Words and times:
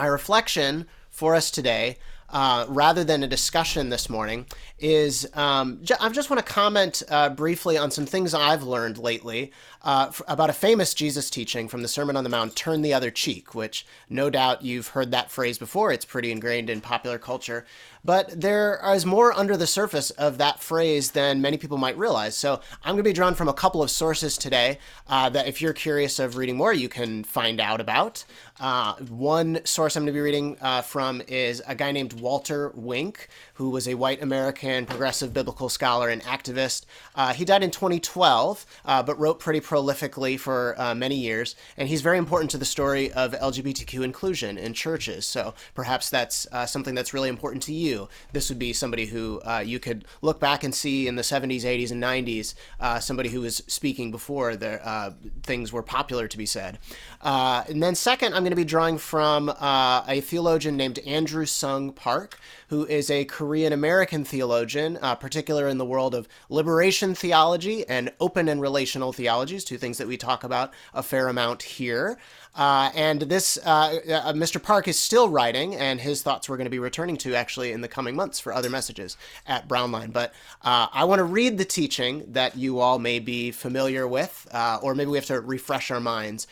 my 0.00 0.06
reflection 0.06 0.86
for 1.10 1.34
us 1.34 1.50
today, 1.50 1.98
uh, 2.30 2.64
rather 2.68 3.04
than 3.04 3.22
a 3.22 3.26
discussion 3.26 3.90
this 3.90 4.08
morning, 4.08 4.46
is 4.78 5.28
um, 5.34 5.78
just 5.82 6.30
want 6.30 6.38
to 6.38 6.52
comment 6.52 7.02
uh, 7.10 7.28
briefly 7.28 7.76
on 7.76 7.90
some 7.90 8.06
things 8.06 8.32
I've 8.32 8.62
learned 8.62 8.96
lately 8.96 9.52
uh, 9.82 10.06
f- 10.08 10.22
about 10.26 10.48
a 10.48 10.54
famous 10.54 10.94
Jesus 10.94 11.28
teaching 11.28 11.68
from 11.68 11.82
the 11.82 11.88
Sermon 11.88 12.16
on 12.16 12.24
the 12.24 12.30
Mount, 12.30 12.56
Turn 12.56 12.80
the 12.80 12.94
Other 12.94 13.10
Cheek, 13.10 13.54
which 13.54 13.84
no 14.08 14.30
doubt 14.30 14.62
you've 14.62 14.88
heard 14.88 15.10
that 15.10 15.30
phrase 15.30 15.58
before. 15.58 15.92
It's 15.92 16.04
pretty 16.06 16.32
ingrained 16.32 16.70
in 16.70 16.80
popular 16.80 17.18
culture. 17.18 17.66
But 18.02 18.40
there 18.40 18.80
is 18.94 19.04
more 19.04 19.32
under 19.32 19.56
the 19.56 19.66
surface 19.66 20.10
of 20.12 20.38
that 20.38 20.60
phrase 20.60 21.10
than 21.10 21.42
many 21.42 21.58
people 21.58 21.76
might 21.76 21.98
realize. 21.98 22.36
So 22.36 22.60
I'm 22.82 22.94
going 22.94 23.04
to 23.04 23.10
be 23.10 23.12
drawn 23.12 23.34
from 23.34 23.48
a 23.48 23.54
couple 23.54 23.82
of 23.82 23.90
sources 23.90 24.38
today 24.38 24.78
uh, 25.08 25.28
that 25.30 25.46
if 25.46 25.60
you're 25.60 25.74
curious 25.74 26.18
of 26.18 26.36
reading 26.36 26.56
more, 26.56 26.72
you 26.72 26.88
can 26.88 27.24
find 27.24 27.60
out 27.60 27.80
about. 27.80 28.24
Uh, 28.60 28.94
one 29.08 29.58
source 29.64 29.96
I'm 29.96 30.02
going 30.02 30.12
to 30.12 30.18
be 30.18 30.20
reading 30.20 30.58
uh, 30.60 30.82
from 30.82 31.22
is 31.26 31.62
a 31.66 31.74
guy 31.74 31.92
named 31.92 32.12
Walter 32.12 32.70
Wink, 32.74 33.28
who 33.54 33.70
was 33.70 33.88
a 33.88 33.94
white 33.94 34.22
American 34.22 34.84
progressive 34.84 35.32
biblical 35.32 35.70
scholar 35.70 36.10
and 36.10 36.22
activist. 36.24 36.84
Uh, 37.14 37.32
he 37.32 37.46
died 37.46 37.62
in 37.62 37.70
2012, 37.70 38.66
uh, 38.84 39.02
but 39.02 39.18
wrote 39.18 39.40
pretty 39.40 39.60
prolifically 39.60 40.38
for 40.38 40.74
uh, 40.78 40.94
many 40.94 41.16
years, 41.16 41.56
and 41.78 41.88
he's 41.88 42.02
very 42.02 42.18
important 42.18 42.50
to 42.50 42.58
the 42.58 42.66
story 42.66 43.10
of 43.12 43.32
LGBTQ 43.32 44.04
inclusion 44.04 44.58
in 44.58 44.74
churches. 44.74 45.24
So 45.24 45.54
perhaps 45.74 46.10
that's 46.10 46.46
uh, 46.52 46.66
something 46.66 46.94
that's 46.94 47.14
really 47.14 47.30
important 47.30 47.62
to 47.64 47.72
you. 47.72 48.10
This 48.34 48.50
would 48.50 48.58
be 48.58 48.74
somebody 48.74 49.06
who 49.06 49.40
you 49.64 49.78
could 49.78 50.04
look 50.20 50.38
back 50.38 50.64
and 50.64 50.74
see 50.74 51.08
in 51.08 51.16
the 51.16 51.22
70s, 51.22 51.62
80s, 51.62 51.90
and 51.90 52.02
90s, 52.02 52.54
uh, 52.78 52.98
somebody 52.98 53.30
who 53.30 53.40
was 53.40 53.62
speaking 53.66 54.10
before 54.10 54.54
the 54.54 55.14
things 55.44 55.72
were 55.72 55.82
popular 55.82 56.28
to 56.28 56.36
be 56.36 56.46
said. 56.46 56.78
and 57.22 57.82
then 57.82 57.94
second, 57.94 58.34
I'm 58.34 58.42
going 58.42 58.49
to 58.50 58.56
be 58.56 58.64
drawing 58.64 58.98
from 58.98 59.48
a 59.48 60.20
theologian 60.24 60.76
named 60.76 60.98
Andrew 61.00 61.46
Sung 61.46 61.92
Park, 61.92 62.38
who 62.68 62.86
is 62.86 63.10
a 63.10 63.24
Korean 63.24 63.72
American 63.72 64.24
theologian, 64.24 64.98
uh, 65.02 65.14
particular 65.14 65.68
in 65.68 65.78
the 65.78 65.84
world 65.84 66.14
of 66.14 66.28
liberation 66.48 67.14
theology 67.14 67.86
and 67.88 68.12
open 68.20 68.48
and 68.48 68.60
relational 68.60 69.12
theologies, 69.12 69.64
two 69.64 69.78
things 69.78 69.98
that 69.98 70.08
we 70.08 70.16
talk 70.16 70.44
about 70.44 70.72
a 70.94 71.02
fair 71.02 71.28
amount 71.28 71.62
here. 71.62 72.18
Uh, 72.54 72.90
and 72.94 73.22
this, 73.22 73.58
uh, 73.64 74.00
uh 74.08 74.32
Mr. 74.32 74.62
Park 74.62 74.88
is 74.88 74.98
still 74.98 75.28
writing, 75.28 75.74
and 75.74 76.00
his 76.00 76.22
thoughts 76.22 76.48
we're 76.48 76.56
going 76.56 76.66
to 76.66 76.70
be 76.70 76.78
returning 76.78 77.16
to 77.18 77.34
actually 77.34 77.72
in 77.72 77.80
the 77.80 77.88
coming 77.88 78.16
months 78.16 78.40
for 78.40 78.52
other 78.52 78.70
messages 78.70 79.16
at 79.46 79.68
Brownline. 79.68 80.12
But 80.12 80.32
uh, 80.62 80.88
I 80.92 81.04
want 81.04 81.20
to 81.20 81.24
read 81.24 81.58
the 81.58 81.64
teaching 81.64 82.24
that 82.32 82.56
you 82.56 82.80
all 82.80 82.98
may 82.98 83.18
be 83.18 83.50
familiar 83.50 84.06
with, 84.06 84.46
uh, 84.52 84.78
or 84.82 84.94
maybe 84.94 85.10
we 85.10 85.18
have 85.18 85.26
to 85.26 85.40
refresh 85.40 85.90
our 85.90 86.00
minds 86.00 86.46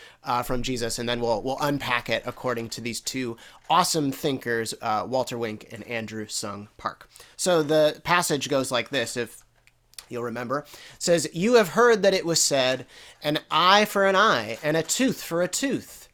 from 0.44 0.62
Jesus, 0.62 0.98
and 0.98 1.08
then 1.08 1.20
we'll 1.20 1.42
we'll 1.42 1.58
unpack 1.60 2.10
it 2.10 2.22
according 2.26 2.68
to 2.68 2.80
these 2.82 3.00
two 3.00 3.36
awesome 3.70 4.12
thinkers, 4.12 4.74
Walter 4.82 5.38
Wink 5.38 5.68
and 5.72 5.82
Andrew 5.84 6.26
Sung 6.26 6.68
Park. 6.76 7.08
So 7.36 7.62
the 7.62 8.00
passage 8.04 8.48
goes 8.48 8.70
like 8.70 8.90
this: 8.90 9.16
If 9.16 9.42
you'll 10.08 10.22
remember, 10.22 10.64
says, 10.98 11.28
You 11.32 11.54
have 11.54 11.70
heard 11.70 12.02
that 12.02 12.14
it 12.14 12.26
was 12.26 12.40
said, 12.40 12.86
an 13.22 13.38
eye 13.50 13.84
for 13.84 14.06
an 14.06 14.16
eye, 14.16 14.58
and 14.62 14.76
a 14.76 14.82
tooth 14.82 15.22
for 15.22 15.42
a 15.42 15.48
tooth. 15.48 16.08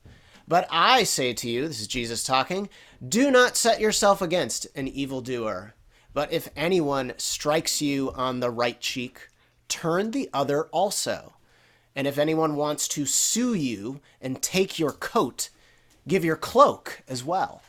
But 0.46 0.68
I 0.70 1.04
say 1.04 1.32
to 1.32 1.48
you, 1.48 1.66
this 1.68 1.80
is 1.80 1.86
Jesus 1.86 2.22
talking, 2.22 2.68
do 3.06 3.30
not 3.30 3.56
set 3.56 3.80
yourself 3.80 4.20
against 4.20 4.66
an 4.74 4.88
evildoer. 4.88 5.74
But 6.12 6.32
if 6.32 6.48
anyone 6.54 7.14
strikes 7.16 7.82
you 7.82 8.12
on 8.12 8.40
the 8.40 8.50
right 8.50 8.80
cheek, 8.80 9.28
turn 9.68 10.10
the 10.10 10.30
other 10.32 10.66
also. 10.66 11.34
And 11.96 12.06
if 12.06 12.18
anyone 12.18 12.56
wants 12.56 12.88
to 12.88 13.06
sue 13.06 13.54
you 13.54 14.00
and 14.20 14.42
take 14.42 14.78
your 14.78 14.92
coat, 14.92 15.48
give 16.06 16.24
your 16.24 16.36
cloak 16.36 17.02
as 17.08 17.24
well. 17.24 17.62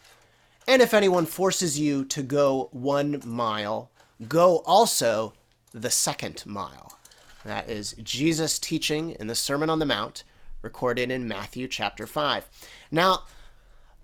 And 0.68 0.82
if 0.82 0.94
anyone 0.94 1.26
forces 1.26 1.80
you 1.80 2.06
to 2.06 2.24
go 2.24 2.70
one 2.72 3.22
mile, 3.26 3.92
go 4.28 4.58
also 4.66 5.34
the 5.76 5.92
second 5.92 6.44
mile. 6.46 6.98
That 7.44 7.70
is 7.70 7.96
Jesus' 8.02 8.58
teaching 8.58 9.12
in 9.12 9.28
the 9.28 9.36
Sermon 9.36 9.70
on 9.70 9.80
the 9.80 9.86
Mount, 9.86 10.24
recorded 10.62 11.12
in 11.12 11.28
Matthew 11.28 11.68
chapter 11.68 12.08
5. 12.08 12.50
Now, 12.90 13.24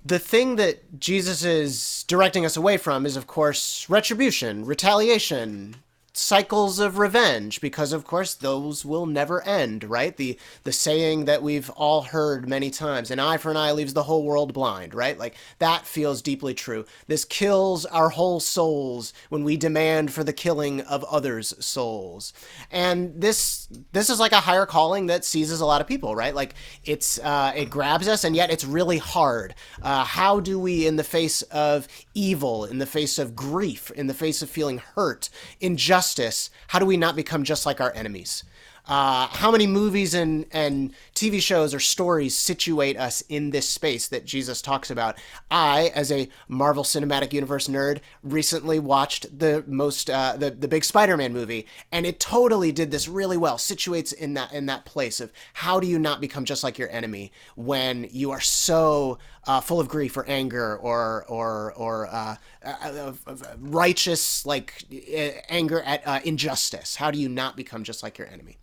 the 0.05 0.19
thing 0.19 0.57
that 0.57 0.99
Jesus 0.99 1.43
is 1.43 2.03
directing 2.07 2.45
us 2.45 2.57
away 2.57 2.77
from 2.77 3.05
is, 3.05 3.15
of 3.15 3.25
course, 3.25 3.89
retribution, 3.89 4.65
retaliation, 4.65 5.77
cycles 6.13 6.79
of 6.79 6.97
revenge 6.97 7.61
because 7.61 7.93
of 7.93 8.03
course 8.03 8.33
those 8.33 8.83
will 8.83 9.05
never 9.05 9.41
end 9.47 9.83
right? 9.85 10.17
The 10.17 10.37
the 10.63 10.71
saying 10.73 11.25
that 11.25 11.41
we've 11.41 11.69
all 11.71 12.01
heard 12.01 12.49
many 12.49 12.69
times 12.69 13.11
an 13.11 13.19
eye 13.19 13.37
for 13.37 13.49
an 13.49 13.57
eye 13.57 13.71
leaves 13.71 13.93
the 13.93 14.03
whole 14.03 14.25
world 14.25 14.53
blind 14.53 14.93
right? 14.93 15.17
Like 15.17 15.35
that 15.59 15.85
feels 15.85 16.21
deeply 16.21 16.53
true. 16.53 16.85
This 17.07 17.23
kills 17.23 17.85
our 17.85 18.09
whole 18.09 18.41
souls 18.41 19.13
when 19.29 19.45
we 19.45 19.55
demand 19.55 20.11
for 20.11 20.23
the 20.23 20.33
killing 20.33 20.81
of 20.81 21.05
others 21.05 21.53
souls. 21.63 22.33
And 22.69 23.13
this 23.21 23.69
this 23.93 24.09
is 24.09 24.19
like 24.19 24.33
a 24.33 24.41
higher 24.41 24.65
calling 24.65 25.05
that 25.07 25.23
seizes 25.23 25.61
a 25.61 25.65
lot 25.65 25.79
of 25.79 25.87
people 25.87 26.13
right? 26.13 26.35
Like 26.35 26.55
it's 26.83 27.19
uh, 27.19 27.53
it 27.55 27.69
grabs 27.69 28.09
us 28.09 28.25
and 28.25 28.35
yet 28.35 28.51
it's 28.51 28.65
really 28.65 28.97
hard. 28.97 29.55
Uh, 29.81 30.03
how 30.03 30.41
do 30.41 30.59
we 30.59 30.85
in 30.85 30.97
the 30.97 31.05
face 31.05 31.41
of 31.43 31.87
evil 32.13 32.65
in 32.65 32.79
the 32.79 32.85
face 32.85 33.17
of 33.17 33.33
grief 33.33 33.91
in 33.91 34.07
the 34.07 34.13
face 34.13 34.41
of 34.41 34.49
feeling 34.49 34.79
hurt 34.95 35.29
injustice 35.61 36.00
justice, 36.01 36.49
how 36.69 36.79
do 36.79 36.85
we 36.87 36.97
not 36.97 37.15
become 37.15 37.43
just 37.43 37.63
like 37.63 37.79
our 37.79 37.93
enemies? 37.93 38.43
Uh, 38.87 39.27
how 39.27 39.51
many 39.51 39.67
movies 39.67 40.15
and, 40.15 40.47
and 40.51 40.91
TV 41.13 41.39
shows 41.39 41.75
or 41.75 41.79
stories 41.79 42.35
situate 42.35 42.97
us 42.97 43.21
in 43.29 43.51
this 43.51 43.69
space 43.69 44.07
that 44.07 44.25
Jesus 44.25 44.63
talks 44.63 44.89
about? 44.89 45.19
I, 45.51 45.91
as 45.93 46.11
a 46.11 46.27
Marvel 46.47 46.83
Cinematic 46.83 47.31
Universe 47.33 47.67
nerd, 47.67 47.99
recently 48.23 48.79
watched 48.79 49.37
the 49.37 49.63
most 49.67 50.09
uh, 50.09 50.35
the 50.35 50.49
the 50.49 50.67
big 50.67 50.83
Spider-Man 50.83 51.31
movie, 51.31 51.67
and 51.91 52.07
it 52.07 52.19
totally 52.19 52.71
did 52.71 52.89
this 52.89 53.07
really 53.07 53.37
well. 53.37 53.57
Situates 53.57 54.11
in 54.11 54.33
that 54.33 54.51
in 54.51 54.65
that 54.65 54.85
place 54.85 55.21
of 55.21 55.31
how 55.53 55.79
do 55.79 55.85
you 55.85 55.99
not 55.99 56.19
become 56.19 56.45
just 56.45 56.63
like 56.63 56.79
your 56.79 56.89
enemy 56.89 57.31
when 57.55 58.07
you 58.11 58.31
are 58.31 58.41
so 58.41 59.19
uh, 59.47 59.59
full 59.61 59.79
of 59.79 59.87
grief 59.87 60.15
or 60.17 60.25
anger 60.27 60.77
or 60.77 61.25
or 61.27 61.73
or 61.73 62.07
uh, 62.07 62.35
uh, 62.63 63.13
uh 63.27 63.35
righteous 63.59 64.45
like 64.45 64.83
uh, 64.91 65.31
anger 65.49 65.81
at 65.81 66.05
uh, 66.07 66.19
injustice. 66.23 66.95
How 66.95 67.11
do 67.11 67.19
you 67.19 67.29
not 67.29 67.55
become 67.55 67.83
just 67.83 68.03
like 68.03 68.17
your 68.17 68.27
enemy? 68.27 68.57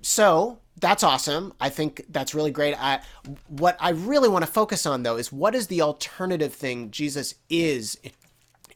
so 0.00 0.60
that's 0.78 1.02
awesome. 1.02 1.52
I 1.60 1.70
think 1.70 2.04
that's 2.10 2.34
really 2.34 2.52
great. 2.52 2.80
I, 2.80 3.00
what 3.48 3.76
I 3.80 3.90
really 3.90 4.28
want 4.28 4.44
to 4.44 4.50
focus 4.50 4.86
on 4.86 5.02
though 5.02 5.16
is 5.16 5.32
what 5.32 5.54
is 5.56 5.66
the 5.66 5.82
alternative 5.82 6.52
thing 6.52 6.92
Jesus 6.92 7.34
is 7.48 7.98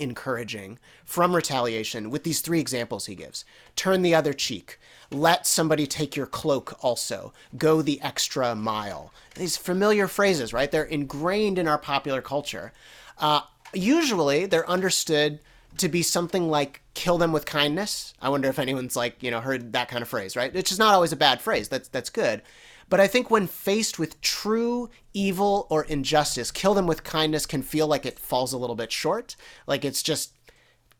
encouraging 0.00 0.78
from 1.04 1.37
retaliation 1.37 2.10
with 2.10 2.25
these 2.25 2.41
three 2.41 2.59
examples 2.59 3.06
he 3.06 3.15
gives. 3.15 3.44
Turn 3.77 4.03
the 4.03 4.15
other 4.15 4.32
cheek. 4.32 4.81
Let 5.10 5.47
somebody 5.47 5.87
take 5.87 6.15
your 6.15 6.26
cloak 6.26 6.82
also. 6.84 7.32
Go 7.56 7.82
the 7.82 8.00
extra 8.00 8.54
mile. 8.54 9.12
These 9.34 9.56
familiar 9.56 10.06
phrases, 10.06 10.53
right? 10.53 10.71
They're 10.71 10.84
ingrained 10.84 11.59
in 11.59 11.66
our 11.66 11.78
popular 11.78 12.22
culture. 12.22 12.72
Uh, 13.19 13.41
usually 13.75 14.47
they're 14.47 14.69
understood 14.69 15.41
to 15.78 15.88
be 15.88 16.03
something 16.03 16.48
like 16.48 16.82
kill 16.94 17.19
them 17.19 17.32
with 17.32 17.47
kindness. 17.47 18.15
I 18.21 18.28
wonder 18.28 18.48
if 18.48 18.59
anyone's 18.59 18.97
like, 18.97 19.22
you 19.22 19.31
know, 19.31 19.41
heard 19.41 19.72
that 19.72 19.88
kind 19.88 20.03
of 20.03 20.09
phrase, 20.09 20.37
right? 20.37 20.53
Which 20.53 20.72
is 20.72 20.78
not 20.78 20.94
always 20.94 21.12
a 21.12 21.16
bad 21.16 21.41
phrase. 21.41 21.69
That's 21.69 21.88
that's 21.88 22.10
good. 22.10 22.42
But 22.88 22.98
I 22.98 23.06
think 23.06 23.31
when 23.31 23.47
faced 23.47 24.00
with 24.00 24.21
true 24.21 24.91
evil 25.15 25.69
or 25.71 25.84
injustice, 25.84 26.50
kill 26.50 26.75
them 26.75 26.88
with 26.88 27.04
kindness 27.04 27.47
can 27.47 27.62
feel 27.62 27.87
like 27.87 28.04
it 28.04 28.19
falls 28.19 28.53
a 28.53 28.59
little 28.59 28.75
bit 28.75 28.91
short. 28.91 29.37
Like 29.66 29.84
it's 29.84 30.03
just 30.03 30.32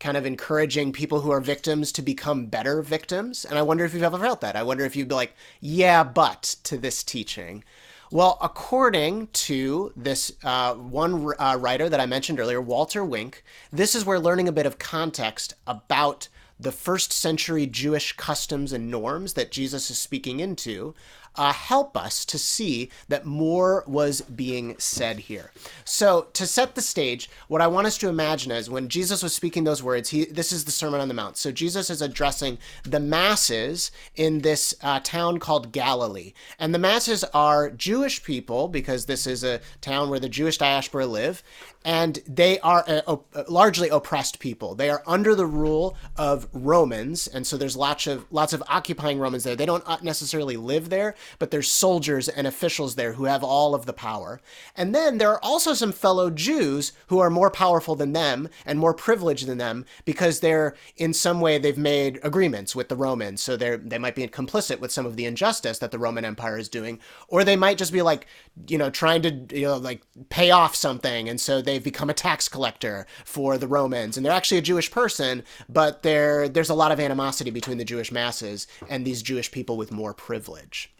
kind 0.01 0.17
of 0.17 0.25
encouraging 0.25 0.91
people 0.91 1.21
who 1.21 1.31
are 1.31 1.39
victims 1.39 1.91
to 1.93 2.01
become 2.01 2.47
better 2.47 2.81
victims. 2.81 3.45
And 3.45 3.57
I 3.57 3.61
wonder 3.61 3.85
if 3.85 3.93
you've 3.93 4.03
ever 4.03 4.17
felt 4.17 4.41
that. 4.41 4.55
I 4.55 4.63
wonder 4.63 4.83
if 4.83 4.95
you'd 4.95 5.07
be 5.07 5.15
like, 5.15 5.33
yeah, 5.61 6.03
but 6.03 6.55
to 6.63 6.77
this 6.77 7.03
teaching. 7.03 7.63
Well, 8.11 8.37
according 8.41 9.27
to 9.27 9.93
this 9.95 10.33
uh, 10.43 10.73
one 10.73 11.33
uh, 11.39 11.57
writer 11.57 11.87
that 11.87 12.01
I 12.01 12.07
mentioned 12.07 12.39
earlier, 12.39 12.59
Walter 12.59 13.05
Wink, 13.05 13.43
this 13.71 13.95
is 13.95 14.03
where 14.03 14.19
learning 14.19 14.49
a 14.49 14.51
bit 14.51 14.65
of 14.65 14.79
context 14.79 15.53
about 15.65 16.27
the 16.59 16.71
first 16.71 17.13
century 17.13 17.65
Jewish 17.65 18.13
customs 18.17 18.73
and 18.73 18.91
norms 18.91 19.33
that 19.33 19.51
Jesus 19.51 19.89
is 19.89 19.97
speaking 19.97 20.39
into 20.39 20.93
uh, 21.35 21.53
help 21.53 21.95
us 21.97 22.25
to 22.25 22.37
see 22.37 22.89
that 23.07 23.25
more 23.25 23.83
was 23.87 24.21
being 24.21 24.75
said 24.77 25.19
here. 25.19 25.51
So, 25.85 26.27
to 26.33 26.45
set 26.45 26.75
the 26.75 26.81
stage, 26.81 27.29
what 27.47 27.61
I 27.61 27.67
want 27.67 27.87
us 27.87 27.97
to 27.99 28.09
imagine 28.09 28.51
is 28.51 28.69
when 28.69 28.89
Jesus 28.89 29.23
was 29.23 29.33
speaking 29.33 29.63
those 29.63 29.83
words, 29.83 30.09
he 30.09 30.25
this 30.25 30.51
is 30.51 30.65
the 30.65 30.71
Sermon 30.71 31.01
on 31.01 31.07
the 31.07 31.13
Mount. 31.13 31.37
So, 31.37 31.51
Jesus 31.51 31.89
is 31.89 32.01
addressing 32.01 32.57
the 32.83 32.99
masses 32.99 33.91
in 34.15 34.39
this 34.39 34.73
uh, 34.81 34.99
town 35.03 35.39
called 35.39 35.71
Galilee. 35.71 36.33
And 36.59 36.73
the 36.73 36.79
masses 36.79 37.23
are 37.33 37.69
Jewish 37.69 38.23
people, 38.23 38.67
because 38.67 39.05
this 39.05 39.25
is 39.27 39.43
a 39.43 39.61
town 39.81 40.09
where 40.09 40.19
the 40.19 40.29
Jewish 40.29 40.57
diaspora 40.57 41.05
live, 41.05 41.43
and 41.83 42.19
they 42.27 42.59
are 42.59 42.83
uh, 42.87 43.01
op- 43.07 43.49
largely 43.49 43.89
oppressed 43.89 44.39
people. 44.39 44.75
They 44.75 44.89
are 44.89 45.03
under 45.07 45.35
the 45.35 45.45
rule 45.45 45.95
of 46.17 46.47
Romans, 46.53 47.27
and 47.27 47.45
so 47.45 47.57
there's 47.57 47.75
lots 47.75 48.07
of 48.07 48.25
lots 48.31 48.53
of 48.53 48.61
occupying 48.67 49.19
Romans 49.19 49.43
there. 49.43 49.55
They 49.55 49.65
don't 49.65 49.83
uh, 49.87 49.97
necessarily 50.01 50.57
live 50.57 50.89
there, 50.89 51.15
but 51.39 51.51
there's 51.51 51.69
soldiers 51.69 52.27
and 52.27 52.47
officials 52.47 52.95
there 52.95 53.13
who 53.13 53.25
have 53.25 53.43
all 53.43 53.73
of 53.75 53.85
the 53.85 53.93
power. 53.93 54.41
And 54.75 54.93
then 54.93 55.17
there 55.17 55.31
are 55.31 55.43
also 55.43 55.73
some 55.73 55.91
fellow 55.91 56.29
Jews 56.29 56.93
who 57.07 57.19
are 57.19 57.29
more 57.29 57.51
powerful 57.51 57.95
than 57.95 58.13
them 58.13 58.49
and 58.65 58.79
more 58.79 58.93
privileged 58.93 59.47
than 59.47 59.57
them 59.57 59.85
because 60.05 60.39
they're 60.39 60.75
in 60.97 61.13
some 61.13 61.41
way 61.41 61.57
they've 61.57 61.77
made 61.77 62.19
agreements 62.23 62.75
with 62.75 62.89
the 62.89 62.95
Romans. 62.95 63.41
So 63.41 63.57
they're 63.57 63.77
they 63.77 63.97
might 63.97 64.15
be 64.15 64.27
complicit 64.27 64.79
with 64.79 64.91
some 64.91 65.05
of 65.05 65.15
the 65.15 65.25
injustice 65.25 65.79
that 65.79 65.91
the 65.91 65.99
Roman 65.99 66.25
Empire 66.25 66.57
is 66.57 66.69
doing, 66.69 66.99
or 67.27 67.43
they 67.43 67.55
might 67.55 67.77
just 67.77 67.93
be 67.93 68.01
like, 68.01 68.27
you 68.67 68.77
know, 68.77 68.89
trying 68.89 69.21
to 69.23 69.57
you 69.57 69.65
know 69.65 69.77
like 69.77 70.01
pay 70.29 70.51
off 70.51 70.75
something, 70.75 71.29
and 71.29 71.39
so 71.39 71.61
they've 71.61 71.83
become 71.83 72.09
a 72.09 72.13
tax 72.13 72.47
collector 72.47 73.05
for 73.25 73.57
the 73.57 73.67
Romans, 73.67 74.17
and 74.17 74.25
they're 74.25 74.33
actually 74.33 74.57
a 74.57 74.61
Jewish 74.61 74.91
person, 74.91 75.43
but 75.69 76.03
there 76.03 76.47
there's 76.49 76.69
a 76.69 76.75
lot 76.75 76.91
of 76.91 76.99
animosity 76.99 77.51
between 77.51 77.77
the 77.77 77.85
Jewish 77.85 78.11
masses 78.11 78.67
and 78.89 79.05
these 79.05 79.21
Jewish 79.21 79.51
people 79.51 79.77
with 79.77 79.91
more 79.91 80.13
privilege. 80.13 80.93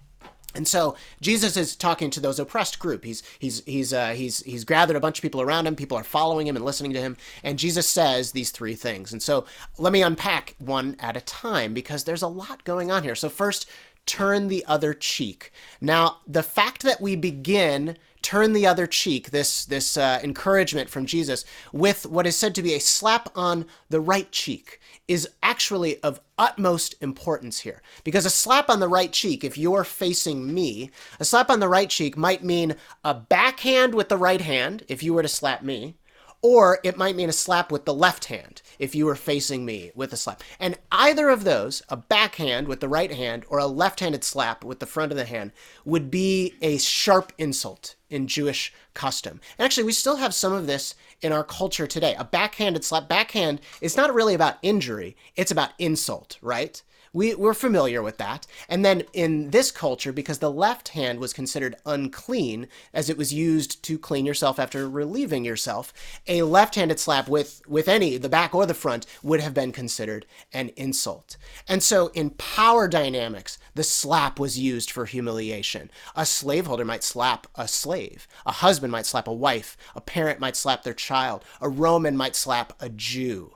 And 0.53 0.67
so 0.67 0.95
Jesus 1.21 1.57
is 1.57 1.75
talking 1.75 2.09
to 2.11 2.19
those 2.19 2.39
oppressed 2.39 2.79
group. 2.79 3.03
He's 3.03 3.23
he's 3.39 3.63
he's 3.65 3.93
uh, 3.93 4.09
he's 4.09 4.43
he's 4.43 4.63
gathered 4.63 4.95
a 4.95 4.99
bunch 4.99 5.17
of 5.17 5.21
people 5.21 5.41
around 5.41 5.67
him. 5.67 5.75
People 5.75 5.97
are 5.97 6.03
following 6.03 6.47
him 6.47 6.55
and 6.55 6.65
listening 6.65 6.93
to 6.93 7.01
him. 7.01 7.17
And 7.43 7.59
Jesus 7.59 7.87
says 7.87 8.31
these 8.31 8.51
three 8.51 8.75
things. 8.75 9.11
And 9.11 9.21
so 9.21 9.45
let 9.77 9.93
me 9.93 10.01
unpack 10.01 10.55
one 10.59 10.95
at 10.99 11.17
a 11.17 11.21
time 11.21 11.73
because 11.73 12.03
there's 12.03 12.21
a 12.21 12.27
lot 12.27 12.63
going 12.63 12.91
on 12.91 13.03
here. 13.03 13.15
So 13.15 13.29
first, 13.29 13.69
turn 14.05 14.47
the 14.47 14.65
other 14.65 14.93
cheek. 14.93 15.51
Now, 15.79 16.17
the 16.27 16.43
fact 16.43 16.83
that 16.83 17.01
we 17.01 17.15
begin 17.15 17.97
turn 18.21 18.53
the 18.53 18.67
other 18.67 18.87
cheek, 18.87 19.31
this 19.31 19.65
this 19.65 19.97
uh, 19.97 20.19
encouragement 20.23 20.89
from 20.89 21.05
Jesus, 21.05 21.45
with 21.71 22.05
what 22.05 22.27
is 22.27 22.35
said 22.35 22.55
to 22.55 22.61
be 22.61 22.73
a 22.73 22.79
slap 22.79 23.29
on 23.35 23.65
the 23.89 24.01
right 24.01 24.31
cheek, 24.31 24.79
is 25.07 25.27
actually 25.43 26.01
of 26.03 26.21
utmost 26.37 26.95
importance 27.01 27.59
here. 27.59 27.81
Because 28.03 28.25
a 28.25 28.29
slap 28.29 28.69
on 28.69 28.79
the 28.79 28.87
right 28.87 29.11
cheek, 29.11 29.43
if 29.43 29.57
you're 29.57 29.83
facing 29.83 30.53
me, 30.53 30.91
a 31.19 31.25
slap 31.25 31.49
on 31.49 31.59
the 31.59 31.67
right 31.67 31.89
cheek 31.89 32.17
might 32.17 32.43
mean 32.43 32.75
a 33.03 33.13
backhand 33.13 33.93
with 33.93 34.09
the 34.09 34.17
right 34.17 34.41
hand, 34.41 34.83
if 34.87 35.03
you 35.03 35.13
were 35.13 35.21
to 35.21 35.27
slap 35.27 35.63
me, 35.63 35.95
or 36.41 36.79
it 36.83 36.97
might 36.97 37.15
mean 37.15 37.29
a 37.29 37.33
slap 37.33 37.71
with 37.71 37.85
the 37.85 37.93
left 37.93 38.25
hand 38.25 38.61
if 38.79 38.95
you 38.95 39.05
were 39.05 39.15
facing 39.15 39.63
me 39.65 39.91
with 39.93 40.11
a 40.11 40.17
slap. 40.17 40.41
And 40.59 40.77
either 40.91 41.29
of 41.29 41.43
those, 41.43 41.83
a 41.89 41.97
backhand 41.97 42.67
with 42.67 42.79
the 42.79 42.89
right 42.89 43.11
hand 43.11 43.45
or 43.49 43.59
a 43.59 43.67
left 43.67 43.99
handed 43.99 44.23
slap 44.23 44.63
with 44.63 44.79
the 44.79 44.87
front 44.87 45.11
of 45.11 45.17
the 45.17 45.25
hand, 45.25 45.51
would 45.85 46.09
be 46.09 46.55
a 46.61 46.77
sharp 46.77 47.31
insult 47.37 47.95
in 48.11 48.27
Jewish 48.27 48.73
custom. 48.93 49.39
And 49.57 49.65
actually, 49.65 49.85
we 49.85 49.93
still 49.93 50.17
have 50.17 50.33
some 50.33 50.53
of 50.53 50.67
this 50.67 50.95
in 51.21 51.31
our 51.31 51.43
culture 51.43 51.87
today. 51.87 52.15
A 52.17 52.23
backhanded 52.23 52.83
slap, 52.83 53.07
backhand 53.07 53.61
is 53.79 53.97
not 53.97 54.13
really 54.13 54.33
about 54.33 54.57
injury, 54.61 55.15
it's 55.35 55.51
about 55.51 55.71
insult, 55.79 56.37
right? 56.41 56.81
We, 57.13 57.35
we're 57.35 57.53
familiar 57.53 58.01
with 58.01 58.17
that. 58.19 58.47
And 58.69 58.85
then 58.85 59.03
in 59.11 59.49
this 59.49 59.69
culture, 59.69 60.13
because 60.13 60.39
the 60.39 60.51
left 60.51 60.89
hand 60.89 61.19
was 61.19 61.33
considered 61.33 61.75
unclean 61.85 62.67
as 62.93 63.09
it 63.09 63.17
was 63.17 63.33
used 63.33 63.83
to 63.83 63.99
clean 63.99 64.25
yourself 64.25 64.59
after 64.59 64.89
relieving 64.89 65.43
yourself, 65.43 65.91
a 66.25 66.43
left 66.43 66.75
handed 66.75 67.01
slap 67.01 67.27
with, 67.27 67.61
with 67.67 67.89
any, 67.89 68.15
the 68.15 68.29
back 68.29 68.55
or 68.55 68.65
the 68.65 68.73
front, 68.73 69.05
would 69.21 69.41
have 69.41 69.53
been 69.53 69.73
considered 69.73 70.25
an 70.53 70.69
insult. 70.77 71.35
And 71.67 71.83
so 71.83 72.07
in 72.13 72.29
power 72.31 72.87
dynamics, 72.87 73.57
the 73.75 73.83
slap 73.83 74.39
was 74.39 74.57
used 74.57 74.89
for 74.89 75.05
humiliation. 75.05 75.91
A 76.15 76.25
slaveholder 76.25 76.85
might 76.85 77.03
slap 77.03 77.45
a 77.55 77.67
slave, 77.67 78.25
a 78.45 78.53
husband 78.53 78.91
might 78.91 79.05
slap 79.05 79.27
a 79.27 79.33
wife, 79.33 79.75
a 79.95 80.01
parent 80.01 80.39
might 80.39 80.55
slap 80.55 80.83
their 80.83 80.93
child, 80.93 81.43
a 81.59 81.67
Roman 81.67 82.15
might 82.15 82.37
slap 82.37 82.71
a 82.79 82.87
Jew. 82.87 83.55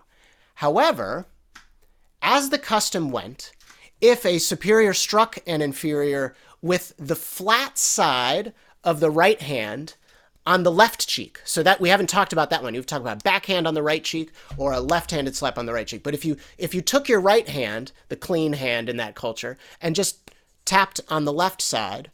However, 0.56 1.28
as 2.26 2.50
the 2.50 2.58
custom 2.58 3.12
went, 3.12 3.52
if 4.02 4.26
a 4.26 4.40
superior 4.40 4.94
struck 4.94 5.38
an 5.46 5.62
inferior 5.62 6.36
with 6.62 6.94
the 6.98 7.16
flat 7.16 7.78
side 7.78 8.52
of 8.84 9.00
the 9.00 9.12
right 9.12 9.42
hand 9.42 9.94
on 10.46 10.64
the 10.64 10.72
left 10.72 11.08
cheek. 11.08 11.40
So 11.46 11.62
that 11.64 11.80
we 11.80 11.90
haven't 11.90 12.10
talked 12.10 12.34
about 12.34 12.50
that 12.50 12.64
one. 12.64 12.74
You've 12.74 12.88
talked 12.88 13.02
about 13.04 13.24
backhand 13.24 13.68
on 13.68 13.76
the 13.76 13.84
right 13.84 14.04
cheek 14.04 14.32
or 14.58 14.74
a 14.74 14.80
left-handed 14.80 15.36
slap 15.36 15.58
on 15.58 15.68
the 15.68 15.74
right 15.74 15.88
cheek. 15.88 16.04
But 16.04 16.16
if 16.16 16.26
you 16.26 16.38
if 16.58 16.74
you 16.74 16.82
took 16.82 17.08
your 17.08 17.22
right 17.22 17.48
hand, 17.48 17.92
the 18.10 18.16
clean 18.16 18.54
hand 18.54 18.90
in 18.90 18.98
that 18.98 19.16
culture, 19.16 19.58
and 19.80 19.96
just 19.96 20.32
tapped 20.66 21.02
on 21.08 21.26
the 21.26 21.34
left 21.34 21.62
side, 21.62 22.10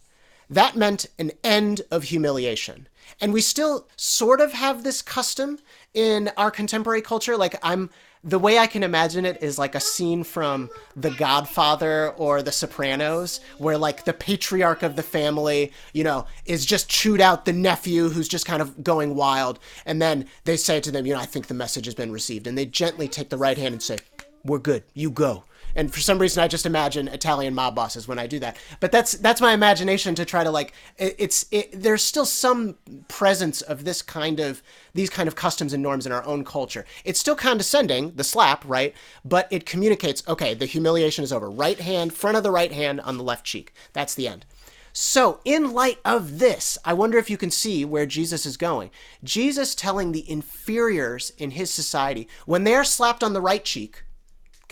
that 0.49 0.75
meant 0.75 1.05
an 1.17 1.31
end 1.43 1.81
of 1.89 2.03
humiliation. 2.03 2.87
And 3.19 3.31
we 3.31 3.41
still 3.41 3.87
sort 3.95 4.41
of 4.41 4.53
have 4.53 4.83
this 4.83 5.01
custom 5.01 5.59
in 5.93 6.31
our 6.35 6.51
contemporary 6.51 7.01
culture. 7.01 7.37
Like 7.37 7.55
I'm 7.63 7.89
the 8.23 8.39
way 8.39 8.59
I 8.59 8.67
can 8.67 8.83
imagine 8.83 9.25
it 9.25 9.41
is 9.41 9.57
like 9.57 9.73
a 9.73 9.79
scene 9.79 10.23
from 10.23 10.69
The 10.95 11.09
Godfather 11.09 12.11
or 12.11 12.43
The 12.43 12.51
Sopranos, 12.51 13.39
where 13.57 13.77
like 13.77 14.05
the 14.05 14.13
patriarch 14.13 14.83
of 14.83 14.95
the 14.95 15.03
family, 15.03 15.71
you 15.93 16.03
know, 16.03 16.25
is 16.45 16.65
just 16.65 16.87
chewed 16.87 17.19
out 17.19 17.45
the 17.45 17.53
nephew 17.53 18.09
who's 18.09 18.27
just 18.27 18.45
kind 18.45 18.61
of 18.61 18.83
going 18.83 19.15
wild. 19.15 19.59
And 19.85 20.01
then 20.01 20.27
they 20.43 20.57
say 20.57 20.79
to 20.81 20.91
them, 20.91 21.05
you 21.05 21.13
know, 21.13 21.19
I 21.19 21.25
think 21.25 21.47
the 21.47 21.55
message 21.55 21.85
has 21.85 21.95
been 21.95 22.11
received. 22.11 22.45
And 22.45 22.57
they 22.57 22.65
gently 22.65 23.07
take 23.07 23.29
the 23.29 23.37
right 23.37 23.57
hand 23.57 23.73
and 23.73 23.81
say, 23.81 23.97
We're 24.43 24.59
good. 24.59 24.83
You 24.93 25.09
go. 25.09 25.43
And 25.75 25.93
for 25.93 25.99
some 25.99 26.19
reason, 26.19 26.43
I 26.43 26.47
just 26.47 26.65
imagine 26.65 27.07
Italian 27.07 27.53
mob 27.53 27.75
bosses 27.75 28.07
when 28.07 28.19
I 28.19 28.27
do 28.27 28.39
that. 28.39 28.57
But 28.79 28.91
that's 28.91 29.13
that's 29.13 29.41
my 29.41 29.53
imagination 29.53 30.15
to 30.15 30.25
try 30.25 30.43
to 30.43 30.51
like 30.51 30.73
it, 30.97 31.15
it's 31.17 31.45
it, 31.51 31.69
there's 31.73 32.03
still 32.03 32.25
some 32.25 32.75
presence 33.07 33.61
of 33.61 33.83
this 33.83 34.01
kind 34.01 34.39
of 34.39 34.61
these 34.93 35.09
kind 35.09 35.27
of 35.27 35.35
customs 35.35 35.73
and 35.73 35.81
norms 35.81 36.05
in 36.05 36.11
our 36.11 36.25
own 36.25 36.43
culture. 36.43 36.85
It's 37.05 37.19
still 37.19 37.35
condescending, 37.35 38.15
the 38.15 38.23
slap, 38.23 38.63
right? 38.65 38.93
But 39.23 39.47
it 39.51 39.65
communicates, 39.65 40.23
okay, 40.27 40.53
the 40.53 40.65
humiliation 40.65 41.23
is 41.23 41.33
over. 41.33 41.49
Right 41.49 41.79
hand, 41.79 42.13
front 42.13 42.37
of 42.37 42.43
the 42.43 42.51
right 42.51 42.71
hand 42.71 43.01
on 43.01 43.17
the 43.17 43.23
left 43.23 43.45
cheek. 43.45 43.73
That's 43.93 44.15
the 44.15 44.27
end. 44.27 44.45
So, 44.93 45.39
in 45.45 45.71
light 45.71 45.99
of 46.03 46.39
this, 46.39 46.77
I 46.83 46.91
wonder 46.91 47.17
if 47.17 47.29
you 47.29 47.37
can 47.37 47.49
see 47.49 47.85
where 47.85 48.05
Jesus 48.05 48.45
is 48.45 48.57
going. 48.57 48.91
Jesus 49.23 49.73
telling 49.73 50.11
the 50.11 50.29
inferiors 50.29 51.31
in 51.37 51.51
his 51.51 51.71
society, 51.71 52.27
when 52.45 52.65
they 52.65 52.75
are 52.75 52.83
slapped 52.83 53.23
on 53.23 53.31
the 53.31 53.39
right 53.39 53.63
cheek, 53.63 54.03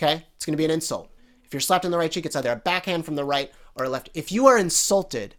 Okay? 0.00 0.24
It's 0.34 0.46
going 0.46 0.54
to 0.54 0.58
be 0.58 0.64
an 0.64 0.70
insult. 0.70 1.10
If 1.44 1.52
you're 1.52 1.60
slapped 1.60 1.84
on 1.84 1.90
the 1.90 1.98
right 1.98 2.10
cheek, 2.10 2.24
it's 2.24 2.36
either 2.36 2.52
a 2.52 2.56
backhand 2.56 3.04
from 3.04 3.16
the 3.16 3.24
right 3.24 3.52
or 3.74 3.84
a 3.84 3.88
left. 3.88 4.08
If 4.14 4.32
you 4.32 4.46
are 4.46 4.56
insulted, 4.56 5.34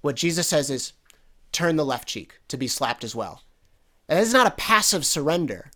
what 0.00 0.16
Jesus 0.16 0.48
says 0.48 0.68
is 0.68 0.94
turn 1.52 1.76
the 1.76 1.84
left 1.84 2.08
cheek 2.08 2.40
to 2.48 2.56
be 2.56 2.66
slapped 2.66 3.04
as 3.04 3.14
well. 3.14 3.42
And 4.08 4.18
this 4.18 4.28
is 4.28 4.34
not 4.34 4.46
a 4.46 4.52
passive 4.52 5.04
surrender. 5.04 5.70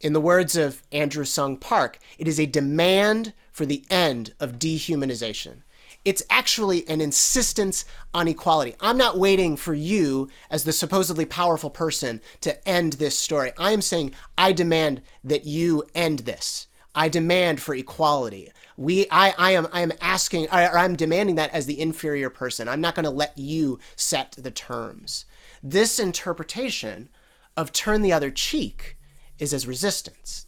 In 0.00 0.14
the 0.14 0.20
words 0.20 0.56
of 0.56 0.82
Andrew 0.90 1.24
Sung 1.24 1.56
Park, 1.56 1.98
it 2.18 2.26
is 2.26 2.40
a 2.40 2.46
demand 2.46 3.34
for 3.52 3.66
the 3.66 3.84
end 3.88 4.34
of 4.40 4.58
dehumanization. 4.58 5.62
It's 6.04 6.22
actually 6.28 6.86
an 6.88 7.00
insistence 7.00 7.84
on 8.12 8.28
equality. 8.28 8.74
I'm 8.80 8.98
not 8.98 9.18
waiting 9.18 9.56
for 9.56 9.74
you, 9.74 10.28
as 10.50 10.64
the 10.64 10.72
supposedly 10.72 11.24
powerful 11.24 11.70
person, 11.70 12.20
to 12.40 12.68
end 12.68 12.94
this 12.94 13.18
story. 13.18 13.52
I 13.56 13.72
am 13.72 13.80
saying, 13.80 14.12
I 14.36 14.52
demand 14.52 15.02
that 15.22 15.46
you 15.46 15.84
end 15.94 16.20
this. 16.20 16.66
I 16.94 17.08
demand 17.08 17.60
for 17.60 17.74
equality. 17.74 18.50
We, 18.76 19.06
I, 19.10 19.34
I 19.36 19.50
am, 19.52 19.68
I 19.72 19.80
am 19.80 19.92
asking, 20.00 20.46
or 20.46 20.78
I'm 20.78 20.96
demanding 20.96 21.36
that 21.36 21.52
as 21.52 21.66
the 21.66 21.80
inferior 21.80 22.30
person. 22.30 22.68
I'm 22.68 22.80
not 22.80 22.94
going 22.94 23.04
to 23.04 23.10
let 23.10 23.36
you 23.36 23.78
set 23.96 24.32
the 24.32 24.50
terms. 24.50 25.24
This 25.62 25.98
interpretation 25.98 27.08
of 27.56 27.72
turn 27.72 28.02
the 28.02 28.12
other 28.12 28.30
cheek 28.30 28.96
is 29.38 29.52
as 29.52 29.66
resistance. 29.66 30.46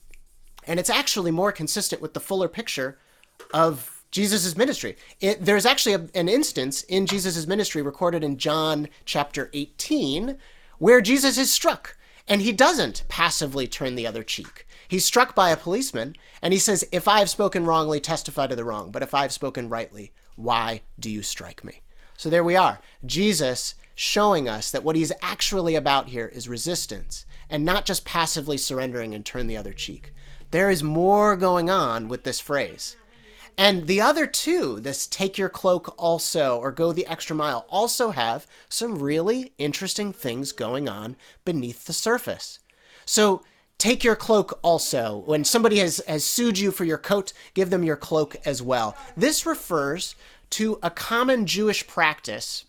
And 0.66 0.80
it's 0.80 0.90
actually 0.90 1.30
more 1.30 1.52
consistent 1.52 2.02
with 2.02 2.14
the 2.14 2.20
fuller 2.20 2.48
picture 2.48 2.98
of 3.54 4.04
Jesus' 4.10 4.56
ministry. 4.56 4.96
It, 5.20 5.44
there's 5.44 5.66
actually 5.66 5.94
a, 5.94 6.06
an 6.14 6.28
instance 6.28 6.82
in 6.84 7.06
Jesus' 7.06 7.46
ministry 7.46 7.82
recorded 7.82 8.24
in 8.24 8.38
John 8.38 8.88
chapter 9.04 9.50
18 9.52 10.38
where 10.78 11.00
Jesus 11.00 11.38
is 11.38 11.52
struck 11.52 11.96
and 12.28 12.42
he 12.42 12.52
doesn't 12.52 13.04
passively 13.08 13.66
turn 13.66 13.94
the 13.94 14.06
other 14.06 14.22
cheek. 14.22 14.65
He's 14.88 15.04
struck 15.04 15.34
by 15.34 15.50
a 15.50 15.56
policeman, 15.56 16.16
and 16.42 16.52
he 16.52 16.58
says, 16.58 16.86
If 16.92 17.08
I 17.08 17.18
have 17.18 17.30
spoken 17.30 17.66
wrongly, 17.66 18.00
testify 18.00 18.46
to 18.46 18.56
the 18.56 18.64
wrong. 18.64 18.90
But 18.90 19.02
if 19.02 19.14
I 19.14 19.22
have 19.22 19.32
spoken 19.32 19.68
rightly, 19.68 20.12
why 20.36 20.82
do 20.98 21.10
you 21.10 21.22
strike 21.22 21.64
me? 21.64 21.82
So 22.16 22.30
there 22.30 22.44
we 22.44 22.56
are. 22.56 22.80
Jesus 23.04 23.74
showing 23.94 24.48
us 24.48 24.70
that 24.70 24.84
what 24.84 24.96
he's 24.96 25.12
actually 25.22 25.74
about 25.74 26.08
here 26.08 26.26
is 26.26 26.48
resistance 26.48 27.24
and 27.48 27.64
not 27.64 27.86
just 27.86 28.04
passively 28.04 28.58
surrendering 28.58 29.14
and 29.14 29.24
turn 29.24 29.46
the 29.46 29.56
other 29.56 29.72
cheek. 29.72 30.12
There 30.50 30.70
is 30.70 30.82
more 30.82 31.36
going 31.36 31.70
on 31.70 32.08
with 32.08 32.24
this 32.24 32.40
phrase. 32.40 32.96
And 33.58 33.86
the 33.86 34.02
other 34.02 34.26
two, 34.26 34.80
this 34.80 35.06
take 35.06 35.38
your 35.38 35.48
cloak 35.48 35.94
also 35.96 36.58
or 36.58 36.70
go 36.70 36.92
the 36.92 37.06
extra 37.06 37.34
mile, 37.34 37.64
also 37.70 38.10
have 38.10 38.46
some 38.68 38.98
really 38.98 39.52
interesting 39.56 40.12
things 40.12 40.52
going 40.52 40.88
on 40.88 41.16
beneath 41.44 41.86
the 41.86 41.94
surface. 41.94 42.58
So 43.06 43.42
Take 43.78 44.02
your 44.02 44.16
cloak 44.16 44.58
also. 44.62 45.22
When 45.26 45.44
somebody 45.44 45.78
has, 45.78 46.00
has 46.08 46.24
sued 46.24 46.58
you 46.58 46.70
for 46.70 46.84
your 46.84 46.98
coat, 46.98 47.32
give 47.54 47.70
them 47.70 47.84
your 47.84 47.96
cloak 47.96 48.36
as 48.44 48.62
well. 48.62 48.96
This 49.16 49.44
refers 49.44 50.14
to 50.50 50.78
a 50.82 50.90
common 50.90 51.46
Jewish 51.46 51.86
practice 51.86 52.64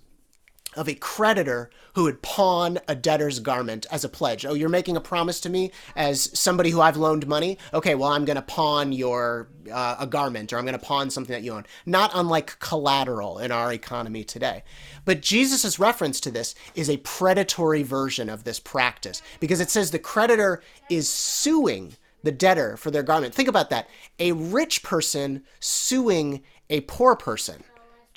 of 0.78 0.88
a 0.88 0.94
creditor 0.94 1.70
who 1.96 2.04
would 2.04 2.22
pawn 2.22 2.80
a 2.88 2.96
debtor's 2.96 3.40
garment 3.40 3.86
as 3.92 4.04
a 4.04 4.10
pledge. 4.10 4.46
Oh, 4.46 4.54
you're 4.54 4.70
making 4.70 4.96
a 4.96 5.02
promise 5.02 5.40
to 5.42 5.50
me 5.50 5.72
as 5.96 6.30
somebody 6.38 6.70
who 6.70 6.80
I've 6.80 6.96
loaned 6.96 7.28
money? 7.28 7.58
Okay, 7.74 7.96
well, 7.96 8.10
I'm 8.10 8.26
going 8.26 8.36
to 8.36 8.42
pawn 8.42 8.92
your 8.92 9.50
uh, 9.72 9.98
a 10.00 10.08
garment 10.08 10.54
or 10.54 10.58
I'm 10.58 10.66
going 10.66 10.80
to 10.80 10.86
pawn 10.86 11.10
something 11.10 11.34
that 11.34 11.44
you 11.44 11.54
own. 11.54 11.66
Not 11.86 12.12
unlike 12.14 12.60
collateral 12.60 13.40
in 13.40 13.52
our 13.52 13.74
economy 13.74 14.24
today. 14.24 14.64
But 15.04 15.22
Jesus' 15.22 15.80
reference 15.80 16.20
to 16.22 16.32
this 16.32 16.56
is 16.76 16.90
a 16.90 16.98
predatory 16.98 17.84
version 17.84 18.30
of 18.30 18.44
this 18.44 18.60
practice 18.60 19.22
because 19.40 19.60
it 19.60 19.70
says 19.70 19.92
the 19.92 20.00
creditor 20.00 20.62
is 20.90 21.10
suing 21.10 21.96
the 22.24 22.32
debtor 22.32 22.78
for 22.78 22.92
their 22.92 23.04
garment. 23.04 23.34
Think 23.34 23.50
about 23.50 23.70
that. 23.70 23.90
A 24.20 24.32
rich 24.32 24.84
person 24.84 25.44
suing 25.60 26.44
a 26.70 26.82
poor 26.82 27.16
person 27.16 27.64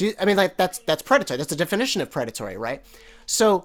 you, 0.00 0.14
I 0.20 0.24
mean, 0.24 0.36
like 0.36 0.56
that's 0.56 0.78
that's 0.78 1.02
predatory. 1.02 1.38
That's 1.38 1.50
the 1.50 1.56
definition 1.56 2.00
of 2.00 2.10
predatory, 2.10 2.56
right? 2.56 2.82
So 3.26 3.64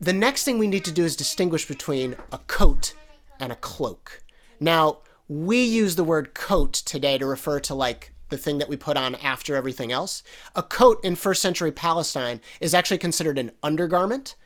the 0.00 0.12
next 0.12 0.44
thing 0.44 0.58
we 0.58 0.68
need 0.68 0.84
to 0.86 0.92
do 0.92 1.04
is 1.04 1.16
distinguish 1.16 1.66
between 1.66 2.16
a 2.32 2.38
coat 2.38 2.94
and 3.38 3.52
a 3.52 3.56
cloak. 3.56 4.22
Now 4.58 4.98
we 5.28 5.62
use 5.62 5.96
the 5.96 6.04
word 6.04 6.34
coat 6.34 6.72
today 6.72 7.18
to 7.18 7.26
refer 7.26 7.60
to 7.60 7.74
like 7.74 8.12
the 8.30 8.38
thing 8.38 8.58
that 8.58 8.68
we 8.68 8.76
put 8.76 8.96
on 8.96 9.14
after 9.16 9.54
everything 9.54 9.92
else. 9.92 10.22
A 10.56 10.62
coat 10.62 11.04
in 11.04 11.16
first 11.16 11.42
century 11.42 11.70
Palestine 11.70 12.40
is 12.60 12.74
actually 12.74 12.98
considered 12.98 13.38
an 13.38 13.52
undergarment. 13.62 14.36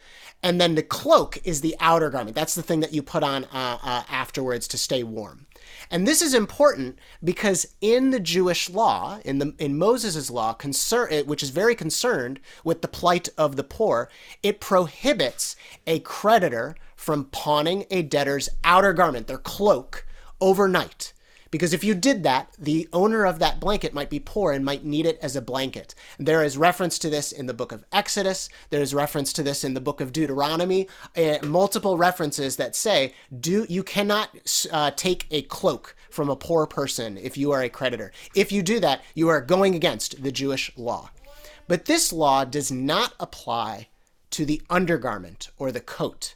And 0.44 0.60
then 0.60 0.74
the 0.74 0.82
cloak 0.82 1.38
is 1.42 1.62
the 1.62 1.74
outer 1.80 2.10
garment. 2.10 2.36
That's 2.36 2.54
the 2.54 2.62
thing 2.62 2.80
that 2.80 2.92
you 2.92 3.02
put 3.02 3.22
on 3.22 3.44
uh, 3.44 3.78
uh, 3.82 4.02
afterwards 4.10 4.68
to 4.68 4.78
stay 4.78 5.02
warm. 5.02 5.46
And 5.90 6.06
this 6.06 6.20
is 6.20 6.34
important 6.34 6.98
because 7.24 7.66
in 7.80 8.10
the 8.10 8.20
Jewish 8.20 8.68
law, 8.68 9.20
in 9.24 9.38
the 9.38 9.54
in 9.58 9.78
Moses' 9.78 10.30
law, 10.30 10.52
concern, 10.52 11.24
which 11.24 11.42
is 11.42 11.48
very 11.48 11.74
concerned 11.74 12.40
with 12.62 12.82
the 12.82 12.88
plight 12.88 13.30
of 13.38 13.56
the 13.56 13.64
poor, 13.64 14.10
it 14.42 14.60
prohibits 14.60 15.56
a 15.86 16.00
creditor 16.00 16.76
from 16.94 17.24
pawning 17.24 17.86
a 17.90 18.02
debtor's 18.02 18.50
outer 18.64 18.92
garment, 18.92 19.28
their 19.28 19.38
cloak, 19.38 20.06
overnight. 20.42 21.14
Because 21.54 21.72
if 21.72 21.84
you 21.84 21.94
did 21.94 22.24
that, 22.24 22.52
the 22.58 22.88
owner 22.92 23.24
of 23.24 23.38
that 23.38 23.60
blanket 23.60 23.94
might 23.94 24.10
be 24.10 24.18
poor 24.18 24.50
and 24.50 24.64
might 24.64 24.84
need 24.84 25.06
it 25.06 25.20
as 25.22 25.36
a 25.36 25.40
blanket. 25.40 25.94
There 26.18 26.42
is 26.42 26.58
reference 26.58 26.98
to 26.98 27.08
this 27.08 27.30
in 27.30 27.46
the 27.46 27.54
book 27.54 27.70
of 27.70 27.84
Exodus. 27.92 28.48
There 28.70 28.82
is 28.82 28.92
reference 28.92 29.32
to 29.34 29.42
this 29.44 29.62
in 29.62 29.72
the 29.72 29.80
book 29.80 30.00
of 30.00 30.12
Deuteronomy. 30.12 30.88
Uh, 31.16 31.38
multiple 31.44 31.96
references 31.96 32.56
that 32.56 32.74
say, 32.74 33.14
"Do 33.38 33.66
you 33.68 33.84
cannot 33.84 34.30
uh, 34.72 34.90
take 34.96 35.28
a 35.30 35.42
cloak 35.42 35.94
from 36.10 36.28
a 36.28 36.34
poor 36.34 36.66
person 36.66 37.16
if 37.16 37.36
you 37.36 37.52
are 37.52 37.62
a 37.62 37.68
creditor. 37.68 38.10
If 38.34 38.50
you 38.50 38.60
do 38.60 38.80
that, 38.80 39.04
you 39.14 39.28
are 39.28 39.40
going 39.40 39.76
against 39.76 40.24
the 40.24 40.32
Jewish 40.32 40.72
law." 40.76 41.12
But 41.68 41.84
this 41.84 42.12
law 42.12 42.44
does 42.44 42.72
not 42.72 43.14
apply 43.20 43.90
to 44.30 44.44
the 44.44 44.60
undergarment 44.68 45.50
or 45.56 45.70
the 45.70 45.80
coat. 45.80 46.34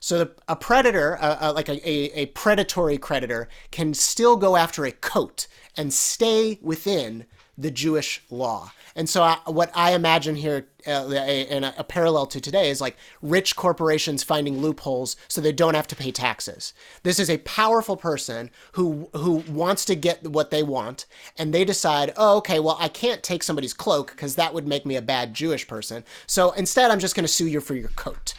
So 0.00 0.30
a 0.46 0.56
predator, 0.56 1.18
uh, 1.20 1.38
uh, 1.40 1.52
like 1.52 1.68
a, 1.68 1.88
a, 1.88 2.22
a, 2.22 2.26
predatory 2.26 2.98
creditor, 2.98 3.48
can 3.70 3.94
still 3.94 4.36
go 4.36 4.56
after 4.56 4.84
a 4.84 4.92
coat 4.92 5.46
and 5.76 5.92
stay 5.92 6.58
within 6.62 7.26
the 7.58 7.70
Jewish 7.72 8.22
law. 8.30 8.72
And 8.94 9.08
so, 9.08 9.22
I, 9.22 9.38
what 9.46 9.70
I 9.74 9.92
imagine 9.92 10.36
here, 10.36 10.68
uh, 10.86 11.06
in 11.08 11.64
a, 11.64 11.74
a, 11.78 11.84
parallel 11.84 12.26
to 12.26 12.40
today, 12.40 12.70
is 12.70 12.80
like 12.80 12.96
rich 13.20 13.54
corporations 13.56 14.22
finding 14.22 14.58
loopholes 14.58 15.16
so 15.28 15.40
they 15.40 15.52
don't 15.52 15.74
have 15.74 15.86
to 15.88 15.96
pay 15.96 16.10
taxes. 16.10 16.72
This 17.02 17.18
is 17.18 17.28
a 17.28 17.38
powerful 17.38 17.96
person 17.96 18.50
who 18.72 19.08
who 19.14 19.44
wants 19.48 19.84
to 19.86 19.94
get 19.94 20.26
what 20.26 20.50
they 20.50 20.62
want, 20.62 21.06
and 21.36 21.52
they 21.52 21.64
decide, 21.64 22.12
oh, 22.16 22.38
okay, 22.38 22.60
well, 22.60 22.76
I 22.80 22.88
can't 22.88 23.22
take 23.22 23.42
somebody's 23.42 23.74
cloak 23.74 24.12
because 24.12 24.36
that 24.36 24.54
would 24.54 24.66
make 24.66 24.86
me 24.86 24.96
a 24.96 25.02
bad 25.02 25.34
Jewish 25.34 25.66
person. 25.66 26.04
So 26.26 26.52
instead, 26.52 26.90
I'm 26.90 27.00
just 27.00 27.14
going 27.14 27.24
to 27.24 27.32
sue 27.32 27.46
you 27.46 27.60
for 27.60 27.74
your 27.74 27.90
coat. 27.90 28.34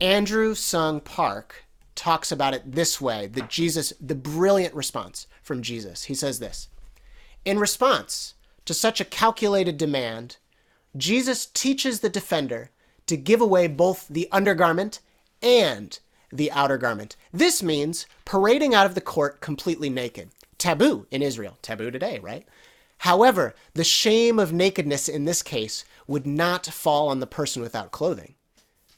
Andrew 0.00 0.54
Sung 0.54 1.00
Park 1.00 1.66
talks 1.94 2.32
about 2.32 2.54
it 2.54 2.72
this 2.72 3.02
way 3.02 3.26
the 3.26 3.42
Jesus, 3.42 3.92
the 4.00 4.14
brilliant 4.14 4.74
response 4.74 5.26
from 5.42 5.60
Jesus. 5.60 6.04
He 6.04 6.14
says 6.14 6.38
this 6.38 6.68
In 7.44 7.58
response 7.58 8.32
to 8.64 8.72
such 8.72 9.02
a 9.02 9.04
calculated 9.04 9.76
demand, 9.76 10.38
Jesus 10.96 11.44
teaches 11.44 12.00
the 12.00 12.08
defender 12.08 12.70
to 13.08 13.16
give 13.18 13.42
away 13.42 13.66
both 13.66 14.08
the 14.08 14.26
undergarment 14.32 15.00
and 15.42 15.98
the 16.32 16.50
outer 16.50 16.78
garment. 16.78 17.16
This 17.30 17.62
means 17.62 18.06
parading 18.24 18.74
out 18.74 18.86
of 18.86 18.94
the 18.94 19.00
court 19.02 19.42
completely 19.42 19.90
naked. 19.90 20.30
Taboo 20.56 21.06
in 21.10 21.20
Israel. 21.20 21.58
Taboo 21.60 21.90
today, 21.90 22.18
right? 22.20 22.46
However, 22.98 23.54
the 23.74 23.84
shame 23.84 24.38
of 24.38 24.52
nakedness 24.52 25.08
in 25.10 25.26
this 25.26 25.42
case 25.42 25.84
would 26.06 26.26
not 26.26 26.64
fall 26.66 27.08
on 27.08 27.20
the 27.20 27.26
person 27.26 27.60
without 27.60 27.90
clothing 27.90 28.34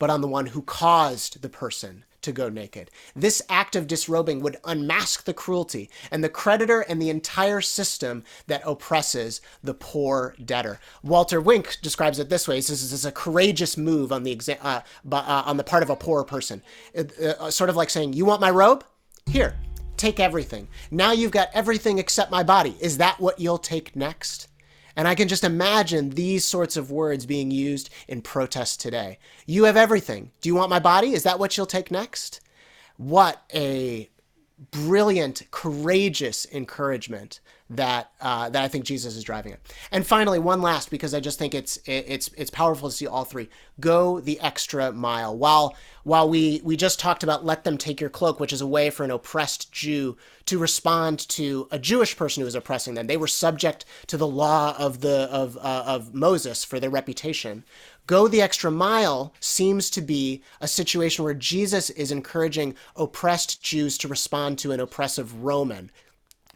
but 0.03 0.11
on 0.11 0.21
the 0.21 0.27
one 0.27 0.47
who 0.47 0.63
caused 0.63 1.43
the 1.43 1.49
person 1.49 2.05
to 2.23 2.33
go 2.33 2.49
naked. 2.49 2.91
This 3.15 3.41
act 3.49 3.77
of 3.77 3.87
disrobing 3.87 4.41
would 4.41 4.57
unmask 4.65 5.23
the 5.23 5.33
cruelty 5.33 5.89
and 6.11 6.25
the 6.25 6.29
creditor 6.29 6.81
and 6.81 7.01
the 7.01 7.09
entire 7.09 7.61
system 7.61 8.25
that 8.49 8.63
oppresses 8.67 9.41
the 9.63 9.75
poor 9.75 10.35
debtor. 10.45 10.81
Walter 11.05 11.41
Wink 11.41 11.77
describes 11.83 12.19
it 12.19 12.29
this 12.31 12.49
way: 12.49 12.57
this 12.57 12.69
is 12.69 13.05
a 13.05 13.13
courageous 13.13 13.77
move 13.77 14.11
on 14.11 14.25
the 14.25 14.35
exa- 14.35 14.59
uh, 14.61 14.81
uh, 15.13 15.43
on 15.47 15.57
the 15.57 15.63
part 15.63 15.85
of 15.85 15.91
a 15.91 15.95
poor 15.95 16.25
person, 16.25 16.63
uh, 16.99 17.49
sort 17.51 17.71
of 17.71 17.77
like 17.77 17.89
saying, 17.89 18.13
"You 18.13 18.25
want 18.25 18.41
my 18.41 18.51
robe? 18.51 18.85
Here, 19.27 19.57
take 19.97 20.19
everything. 20.19 20.67
Now 20.91 21.13
you've 21.13 21.31
got 21.31 21.49
everything 21.55 21.99
except 21.99 22.33
my 22.33 22.43
body. 22.43 22.75
Is 22.81 22.99
that 22.99 23.21
what 23.21 23.39
you'll 23.39 23.57
take 23.57 23.95
next?" 23.95 24.49
And 24.97 25.09
I 25.09 25.15
can 25.15 25.29
just 25.29 25.45
imagine 25.45 26.11
these 26.11 26.45
sorts 26.45 26.77
of 26.77 26.91
words 26.91 27.27
being 27.27 27.51
used 27.51 27.91
in 28.09 28.23
protest 28.23 28.81
today. 28.81 29.19
You 29.47 29.65
have 29.65 29.77
everything. 29.77 30.31
Do 30.41 30.49
you 30.49 30.55
want 30.55 30.71
my 30.71 30.79
body? 30.79 31.13
Is 31.13 31.23
that 31.23 31.39
what 31.39 31.57
you'll 31.57 31.67
take 31.67 31.91
next? 31.91 32.41
What 32.97 33.43
a 33.55 34.11
brilliant, 34.71 35.43
courageous 35.51 36.47
encouragement 36.53 37.41
that 37.77 38.11
uh, 38.21 38.49
that 38.51 38.63
I 38.63 38.69
think 38.69 38.85
Jesus 38.85 39.17
is 39.17 39.25
driving 39.25 39.53
at. 39.53 39.61
And 39.91 40.07
finally, 40.07 40.39
one 40.39 40.63
last 40.63 40.91
because 40.91 41.15
I 41.15 41.21
just 41.21 41.39
think 41.39 41.55
it's 41.55 41.79
it's 41.87 42.29
it's 42.37 42.51
powerful 42.51 42.89
to 42.89 42.95
see 42.95 43.07
all 43.07 43.25
three 43.25 43.49
go 43.81 44.21
the 44.21 44.39
extra 44.41 44.93
mile. 44.93 45.37
While 45.37 45.75
while 46.05 46.29
we 46.29 46.61
we 46.65 46.77
just 46.77 47.01
talked 47.01 47.23
about 47.23 47.45
let 47.45 47.65
them 47.65 47.79
take 47.79 48.01
your 48.01 48.11
cloak, 48.11 48.41
which 48.41 48.53
is 48.53 48.61
a 48.61 48.67
way 48.67 48.91
for 48.91 49.05
an 49.05 49.11
oppressed 49.11 49.73
Jew 49.73 50.17
to 50.47 50.59
respond 50.59 51.21
to 51.31 51.69
a 51.71 51.79
Jewish 51.79 52.17
person 52.17 52.43
who 52.43 52.47
is 52.47 52.55
oppressing 52.55 52.95
them. 52.95 53.07
They 53.07 53.17
were 53.17 53.29
subject 53.29 53.85
to 54.09 54.17
the 54.17 54.27
law 54.27 54.77
of 54.79 55.01
the 55.01 55.29
of 55.31 55.57
uh, 55.57 55.85
of 55.87 56.15
Moses 56.15 56.65
for 56.65 56.79
their 56.79 56.91
reputation. 56.91 57.65
Go 58.07 58.27
the 58.27 58.43
extra 58.43 58.71
mile 58.71 59.33
seems 59.41 59.89
to 59.91 60.01
be 60.01 60.43
a 60.61 60.69
situation 60.69 61.25
where 61.25 61.35
Jesus 61.35 61.91
is 61.91 62.11
encouraging 62.11 62.75
oppressed 62.97 63.63
Jews 63.63 63.97
to 63.99 64.09
respond 64.09 64.59
to 64.59 64.73
an 64.73 64.81
oppressive 64.81 65.43
Roman 65.43 65.91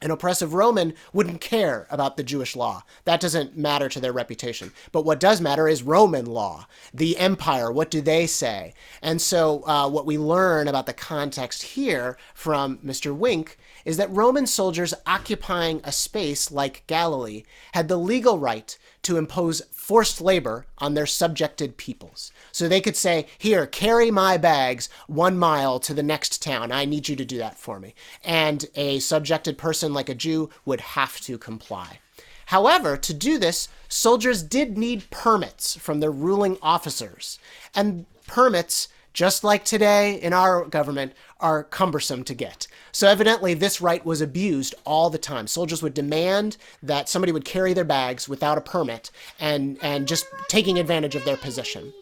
an 0.02 0.10
oppressive 0.10 0.52
Roman 0.52 0.92
wouldn't 1.14 1.40
care 1.40 1.86
about 1.90 2.18
the 2.18 2.22
Jewish 2.22 2.54
law. 2.54 2.82
That 3.04 3.18
doesn't 3.18 3.56
matter 3.56 3.88
to 3.88 3.98
their 3.98 4.12
reputation. 4.12 4.72
But 4.92 5.06
what 5.06 5.18
does 5.18 5.40
matter 5.40 5.68
is 5.68 5.82
Roman 5.82 6.26
law, 6.26 6.66
the 6.92 7.16
empire. 7.16 7.72
What 7.72 7.90
do 7.90 8.02
they 8.02 8.26
say? 8.26 8.74
And 9.00 9.22
so, 9.22 9.66
uh, 9.66 9.88
what 9.88 10.04
we 10.04 10.18
learn 10.18 10.68
about 10.68 10.84
the 10.84 10.92
context 10.92 11.62
here 11.62 12.18
from 12.34 12.76
Mr. 12.78 13.16
Wink 13.16 13.56
is 13.86 13.96
that 13.96 14.10
Roman 14.10 14.46
soldiers 14.46 14.92
occupying 15.06 15.80
a 15.82 15.92
space 15.92 16.50
like 16.52 16.86
Galilee 16.86 17.44
had 17.72 17.88
the 17.88 17.96
legal 17.96 18.38
right 18.38 18.76
to 19.06 19.16
impose 19.16 19.62
forced 19.70 20.20
labor 20.20 20.66
on 20.78 20.94
their 20.94 21.06
subjected 21.06 21.76
peoples. 21.76 22.32
So 22.50 22.66
they 22.66 22.80
could 22.80 22.96
say, 22.96 23.26
Here, 23.38 23.64
carry 23.64 24.10
my 24.10 24.36
bags 24.36 24.88
one 25.06 25.38
mile 25.38 25.78
to 25.80 25.94
the 25.94 26.02
next 26.02 26.42
town. 26.42 26.72
I 26.72 26.84
need 26.86 27.08
you 27.08 27.14
to 27.14 27.24
do 27.24 27.38
that 27.38 27.56
for 27.56 27.78
me. 27.78 27.94
And 28.24 28.66
a 28.74 28.98
subjected 28.98 29.58
person 29.58 29.94
like 29.94 30.08
a 30.08 30.14
Jew 30.14 30.50
would 30.64 30.80
have 30.80 31.20
to 31.20 31.38
comply. 31.38 32.00
However, 32.46 32.96
to 32.96 33.14
do 33.14 33.38
this, 33.38 33.68
soldiers 33.88 34.42
did 34.42 34.76
need 34.76 35.08
permits 35.10 35.76
from 35.76 36.00
their 36.00 36.10
ruling 36.10 36.58
officers. 36.60 37.38
And 37.72 38.06
permits, 38.26 38.88
just 39.16 39.42
like 39.42 39.64
today 39.64 40.20
in 40.20 40.34
our 40.34 40.66
government, 40.66 41.14
are 41.40 41.64
cumbersome 41.64 42.22
to 42.22 42.34
get. 42.34 42.68
So 42.92 43.08
evidently, 43.08 43.54
this 43.54 43.80
right 43.80 44.04
was 44.04 44.20
abused 44.20 44.74
all 44.84 45.08
the 45.08 45.16
time. 45.16 45.46
Soldiers 45.46 45.82
would 45.82 45.94
demand 45.94 46.58
that 46.82 47.08
somebody 47.08 47.32
would 47.32 47.46
carry 47.46 47.72
their 47.72 47.82
bags 47.82 48.28
without 48.28 48.58
a 48.58 48.60
permit 48.60 49.10
and, 49.40 49.78
and 49.80 50.06
just 50.06 50.26
taking 50.48 50.78
advantage 50.78 51.14
of 51.14 51.24
their 51.24 51.38
position. 51.38 51.94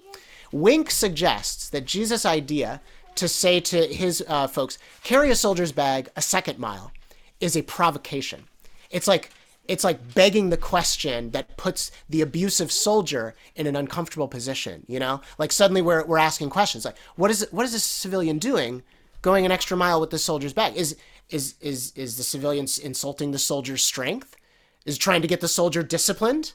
Wink 0.51 0.91
suggests 0.91 1.71
that 1.71 1.85
Jesus' 1.85 2.27
idea 2.27 2.81
to 3.15 3.29
say 3.29 3.61
to 3.61 3.87
his 3.87 4.25
uh, 4.27 4.49
folks, 4.49 4.77
carry 5.05 5.31
a 5.31 5.37
soldier's 5.37 5.71
bag 5.71 6.09
a 6.17 6.21
second 6.21 6.59
mile, 6.59 6.91
is 7.39 7.57
a 7.57 7.63
provocation. 7.63 8.43
It's 8.91 9.07
like 9.07 9.31
it's 9.69 9.85
like 9.85 10.15
begging 10.15 10.51
the 10.51 10.57
question 10.57 11.31
that 11.31 11.57
puts 11.57 11.91
the 12.09 12.21
abusive 12.21 12.71
soldier 12.71 13.35
in 13.57 13.67
an 13.67 13.77
uncomfortable 13.77 14.29
position. 14.29 14.85
You 14.87 14.99
know, 14.99 15.21
like 15.39 15.53
suddenly 15.53 15.83
we're 15.83 16.05
we're 16.05 16.19
asking 16.19 16.51
questions 16.51 16.85
like, 16.85 16.99
what 17.17 17.31
is 17.31 17.47
what 17.51 17.65
is 17.65 17.73
this 17.73 17.85
civilian 17.85 18.39
doing, 18.39 18.83
going 19.23 19.45
an 19.45 19.53
extra 19.53 19.77
mile 19.77 20.01
with 20.01 20.11
the 20.11 20.19
soldier's 20.19 20.53
bag? 20.53 20.77
Is 20.77 20.97
is 21.31 21.55
is 21.61 21.93
is 21.97 22.17
the 22.17 22.23
civilian 22.23 22.67
insulting 22.83 23.31
the 23.31 23.39
soldier's 23.39 23.85
strength? 23.85 24.37
Is 24.85 24.99
trying 24.99 25.23
to 25.23 25.29
get 25.29 25.41
the 25.41 25.49
soldier 25.49 25.83
disciplined? 25.83 26.53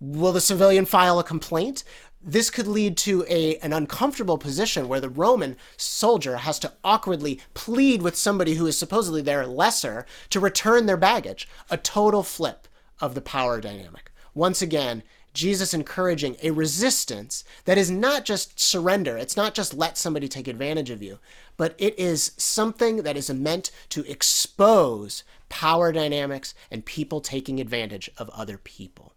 Will 0.00 0.32
the 0.32 0.40
civilian 0.40 0.84
file 0.84 1.18
a 1.18 1.24
complaint? 1.24 1.84
This 2.20 2.50
could 2.50 2.66
lead 2.66 2.96
to 2.98 3.24
a, 3.28 3.56
an 3.58 3.72
uncomfortable 3.72 4.38
position 4.38 4.88
where 4.88 5.00
the 5.00 5.08
Roman 5.08 5.56
soldier 5.76 6.38
has 6.38 6.58
to 6.60 6.72
awkwardly 6.82 7.40
plead 7.54 8.02
with 8.02 8.16
somebody 8.16 8.54
who 8.54 8.66
is 8.66 8.76
supposedly 8.76 9.22
their 9.22 9.46
lesser 9.46 10.04
to 10.30 10.40
return 10.40 10.86
their 10.86 10.96
baggage. 10.96 11.48
A 11.70 11.76
total 11.76 12.22
flip 12.22 12.66
of 13.00 13.14
the 13.14 13.20
power 13.20 13.60
dynamic. 13.60 14.10
Once 14.34 14.60
again, 14.60 15.02
Jesus 15.32 15.72
encouraging 15.72 16.36
a 16.42 16.50
resistance 16.50 17.44
that 17.64 17.78
is 17.78 17.90
not 17.90 18.24
just 18.24 18.58
surrender, 18.58 19.16
it's 19.16 19.36
not 19.36 19.54
just 19.54 19.74
let 19.74 19.96
somebody 19.96 20.26
take 20.26 20.48
advantage 20.48 20.90
of 20.90 21.02
you, 21.02 21.20
but 21.56 21.76
it 21.78 21.96
is 21.98 22.32
something 22.36 23.02
that 23.02 23.16
is 23.16 23.30
meant 23.30 23.70
to 23.90 24.04
expose 24.10 25.22
power 25.48 25.92
dynamics 25.92 26.54
and 26.70 26.84
people 26.84 27.20
taking 27.20 27.60
advantage 27.60 28.10
of 28.18 28.28
other 28.30 28.58
people. 28.58 29.12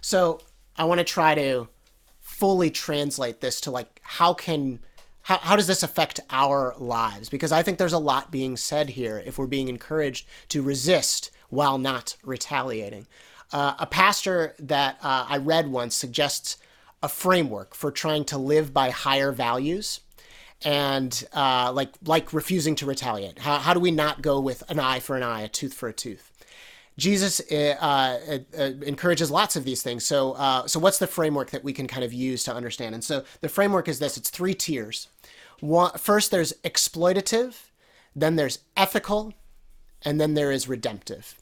So, 0.00 0.40
I 0.78 0.84
want 0.84 0.98
to 0.98 1.04
try 1.04 1.34
to 1.34 1.68
fully 2.20 2.70
translate 2.70 3.40
this 3.40 3.60
to 3.62 3.70
like 3.70 4.00
how 4.02 4.32
can 4.32 4.80
how, 5.22 5.38
how 5.38 5.56
does 5.56 5.66
this 5.66 5.82
affect 5.82 6.20
our 6.30 6.74
lives? 6.78 7.28
Because 7.28 7.52
I 7.52 7.62
think 7.62 7.76
there's 7.76 7.92
a 7.92 7.98
lot 7.98 8.30
being 8.30 8.56
said 8.56 8.90
here 8.90 9.22
if 9.26 9.36
we're 9.36 9.46
being 9.46 9.68
encouraged 9.68 10.26
to 10.48 10.62
resist 10.62 11.30
while 11.50 11.76
not 11.76 12.16
retaliating. 12.24 13.06
Uh, 13.52 13.74
a 13.78 13.86
pastor 13.86 14.54
that 14.58 14.98
uh, 15.02 15.26
I 15.28 15.36
read 15.38 15.68
once 15.68 15.94
suggests 15.94 16.56
a 17.02 17.08
framework 17.08 17.74
for 17.74 17.90
trying 17.90 18.24
to 18.26 18.38
live 18.38 18.72
by 18.72 18.90
higher 18.90 19.32
values 19.32 20.00
and 20.64 21.26
uh, 21.34 21.72
like 21.74 21.90
like 22.04 22.32
refusing 22.32 22.74
to 22.76 22.86
retaliate. 22.86 23.38
How, 23.40 23.58
how 23.58 23.74
do 23.74 23.80
we 23.80 23.90
not 23.90 24.22
go 24.22 24.40
with 24.40 24.62
an 24.70 24.78
eye 24.78 25.00
for 25.00 25.16
an 25.16 25.22
eye, 25.22 25.42
a 25.42 25.48
tooth 25.48 25.74
for 25.74 25.88
a 25.88 25.92
tooth? 25.92 26.27
Jesus 26.98 27.40
uh, 27.50 27.76
uh, 27.80 28.38
uh, 28.58 28.62
encourages 28.82 29.30
lots 29.30 29.54
of 29.54 29.64
these 29.64 29.82
things. 29.82 30.04
So, 30.04 30.32
uh, 30.32 30.66
so 30.66 30.80
what's 30.80 30.98
the 30.98 31.06
framework 31.06 31.50
that 31.50 31.62
we 31.62 31.72
can 31.72 31.86
kind 31.86 32.04
of 32.04 32.12
use 32.12 32.42
to 32.44 32.54
understand? 32.54 32.94
And 32.94 33.04
so 33.04 33.24
the 33.40 33.48
framework 33.48 33.86
is 33.88 34.00
this: 34.00 34.16
it's 34.16 34.30
three 34.30 34.52
tiers. 34.52 35.08
One, 35.60 35.92
first, 35.96 36.30
there's 36.30 36.52
exploitative, 36.64 37.54
then 38.14 38.36
there's 38.36 38.58
ethical, 38.76 39.32
and 40.02 40.20
then 40.20 40.34
there 40.34 40.52
is 40.52 40.68
redemptive. 40.68 41.36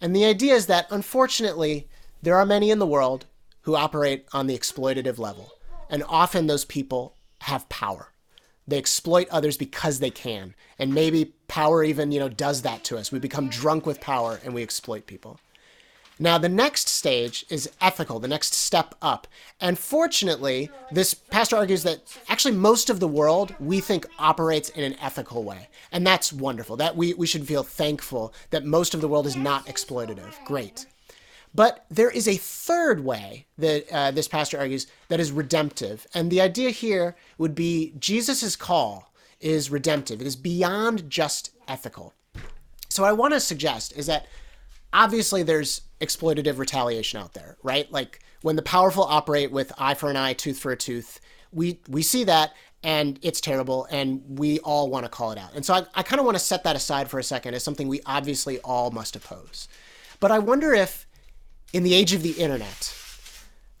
And 0.00 0.14
the 0.14 0.24
idea 0.24 0.54
is 0.54 0.66
that, 0.66 0.86
unfortunately, 0.90 1.88
there 2.22 2.36
are 2.36 2.46
many 2.46 2.70
in 2.70 2.80
the 2.80 2.86
world 2.86 3.26
who 3.62 3.76
operate 3.76 4.26
on 4.32 4.46
the 4.46 4.58
exploitative 4.58 5.18
level, 5.18 5.52
and 5.88 6.02
often 6.08 6.46
those 6.46 6.64
people 6.64 7.14
have 7.42 7.68
power. 7.68 8.12
They 8.68 8.78
exploit 8.78 9.28
others 9.30 9.56
because 9.56 10.00
they 10.00 10.10
can. 10.10 10.54
And 10.78 10.92
maybe 10.92 11.32
power 11.48 11.84
even, 11.84 12.12
you 12.12 12.20
know, 12.20 12.28
does 12.28 12.62
that 12.62 12.84
to 12.84 12.98
us. 12.98 13.12
We 13.12 13.18
become 13.18 13.48
drunk 13.48 13.86
with 13.86 14.00
power 14.00 14.40
and 14.44 14.54
we 14.54 14.62
exploit 14.62 15.06
people. 15.06 15.38
Now, 16.18 16.38
the 16.38 16.48
next 16.48 16.88
stage 16.88 17.44
is 17.50 17.70
ethical, 17.80 18.18
the 18.18 18.28
next 18.28 18.54
step 18.54 18.94
up. 19.02 19.26
And 19.60 19.78
fortunately, 19.78 20.70
this 20.90 21.12
pastor 21.12 21.56
argues 21.56 21.82
that 21.82 22.00
actually 22.30 22.56
most 22.56 22.88
of 22.88 23.00
the 23.00 23.08
world 23.08 23.54
we 23.60 23.80
think 23.80 24.06
operates 24.18 24.70
in 24.70 24.82
an 24.82 24.96
ethical 25.00 25.44
way. 25.44 25.68
And 25.92 26.06
that's 26.06 26.32
wonderful. 26.32 26.76
That 26.76 26.96
we, 26.96 27.12
we 27.14 27.26
should 27.26 27.46
feel 27.46 27.62
thankful 27.62 28.32
that 28.48 28.64
most 28.64 28.94
of 28.94 29.02
the 29.02 29.08
world 29.08 29.26
is 29.26 29.36
not 29.36 29.66
exploitative. 29.66 30.32
Great. 30.46 30.86
But 31.56 31.86
there 31.90 32.10
is 32.10 32.28
a 32.28 32.36
third 32.36 33.02
way 33.02 33.46
that 33.56 33.90
uh, 33.90 34.10
this 34.10 34.28
pastor 34.28 34.58
argues 34.58 34.86
that 35.08 35.20
is 35.20 35.32
redemptive. 35.32 36.06
And 36.14 36.30
the 36.30 36.42
idea 36.42 36.68
here 36.68 37.16
would 37.38 37.54
be 37.54 37.94
Jesus' 37.98 38.56
call 38.56 39.14
is 39.40 39.70
redemptive, 39.70 40.20
it 40.20 40.26
is 40.26 40.36
beyond 40.36 41.08
just 41.08 41.50
ethical. 41.66 42.12
So, 42.90 43.04
I 43.04 43.12
want 43.12 43.34
to 43.34 43.40
suggest 43.40 43.96
is 43.96 44.06
that 44.06 44.26
obviously 44.92 45.42
there's 45.42 45.82
exploitative 46.00 46.58
retaliation 46.58 47.20
out 47.20 47.32
there, 47.32 47.56
right? 47.62 47.90
Like 47.90 48.20
when 48.42 48.56
the 48.56 48.62
powerful 48.62 49.04
operate 49.04 49.50
with 49.50 49.72
eye 49.78 49.94
for 49.94 50.10
an 50.10 50.16
eye, 50.16 50.34
tooth 50.34 50.58
for 50.58 50.72
a 50.72 50.76
tooth, 50.76 51.20
we, 51.52 51.80
we 51.88 52.02
see 52.02 52.24
that 52.24 52.52
and 52.82 53.18
it's 53.22 53.40
terrible 53.40 53.86
and 53.90 54.22
we 54.38 54.58
all 54.60 54.90
want 54.90 55.04
to 55.04 55.10
call 55.10 55.32
it 55.32 55.38
out. 55.38 55.54
And 55.54 55.64
so 55.64 55.74
I, 55.74 55.86
I 55.94 56.02
kind 56.02 56.20
of 56.20 56.26
want 56.26 56.36
to 56.36 56.44
set 56.44 56.64
that 56.64 56.76
aside 56.76 57.08
for 57.08 57.18
a 57.18 57.22
second 57.22 57.54
as 57.54 57.62
something 57.62 57.88
we 57.88 58.00
obviously 58.04 58.58
all 58.60 58.90
must 58.90 59.16
oppose. 59.16 59.68
But 60.20 60.30
I 60.30 60.38
wonder 60.38 60.72
if 60.72 61.06
in 61.72 61.82
the 61.82 61.94
age 61.94 62.12
of 62.12 62.22
the 62.22 62.32
internet, 62.32 62.94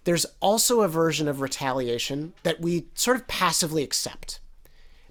there's 0.04 0.26
also 0.40 0.82
a 0.82 0.88
version 0.88 1.28
of 1.28 1.40
retaliation 1.40 2.32
that 2.42 2.60
we 2.60 2.86
sort 2.94 3.16
of 3.16 3.26
passively 3.26 3.82
accept 3.82 4.40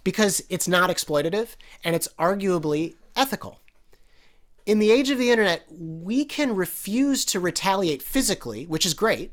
because 0.04 0.42
it's 0.50 0.68
not 0.68 0.90
exploitative 0.90 1.56
and 1.84 1.96
it's 1.96 2.08
arguably 2.18 2.96
ethical. 3.16 3.60
In 4.66 4.80
the 4.80 4.92
age 4.92 5.10
of 5.10 5.18
the 5.18 5.32
internet, 5.32 5.66
we 5.70 6.26
can 6.26 6.56
refuse 6.56 7.26
to 7.26 7.40
retaliate 7.40 8.02
physically, 8.02 8.66
which 8.66 8.86
is 8.86 8.94
great, 8.94 9.32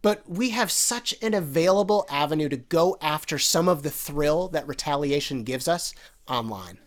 but 0.00 0.22
we 0.28 0.50
have 0.50 0.70
such 0.70 1.14
an 1.22 1.34
available 1.34 2.06
avenue 2.08 2.48
to 2.48 2.56
go 2.56 2.96
after 3.00 3.38
some 3.38 3.68
of 3.68 3.82
the 3.82 3.90
thrill 3.90 4.48
that 4.48 4.68
retaliation 4.68 5.44
gives 5.44 5.66
us 5.66 5.94
online. 6.28 6.78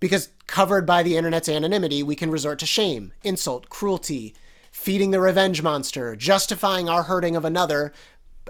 Because 0.00 0.30
covered 0.46 0.86
by 0.86 1.02
the 1.02 1.16
internet's 1.16 1.48
anonymity, 1.48 2.02
we 2.02 2.16
can 2.16 2.30
resort 2.30 2.58
to 2.60 2.66
shame, 2.66 3.12
insult, 3.22 3.68
cruelty, 3.68 4.34
feeding 4.78 5.10
the 5.10 5.20
revenge 5.20 5.60
monster, 5.60 6.14
justifying 6.14 6.88
our 6.88 7.02
hurting 7.02 7.34
of 7.34 7.44
another 7.44 7.92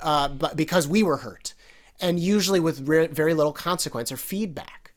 uh, 0.03 0.29
because 0.55 0.87
we 0.87 1.03
were 1.03 1.17
hurt, 1.17 1.55
and 2.01 2.21
usually 2.21 2.61
with 2.61 2.87
re- 2.87 3.07
very 3.07 3.33
little 3.33 3.53
consequence 3.53 4.13
or 4.13 4.19
feedback. 4.19 4.93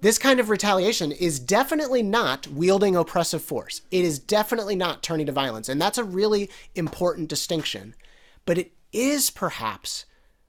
This 0.00 0.18
kind 0.18 0.40
of 0.40 0.48
retaliation 0.48 1.12
is 1.12 1.38
definitely 1.38 2.02
not 2.02 2.48
wielding 2.48 2.96
oppressive 2.96 3.42
force. 3.42 3.82
It 3.90 4.04
is 4.04 4.18
definitely 4.18 4.74
not 4.74 5.02
turning 5.02 5.26
to 5.26 5.32
violence. 5.32 5.68
And 5.68 5.80
that's 5.80 5.98
a 5.98 6.04
really 6.04 6.50
important 6.74 7.28
distinction. 7.28 7.94
But 8.44 8.58
it 8.58 8.72
is 8.92 9.30
perhaps 9.30 10.06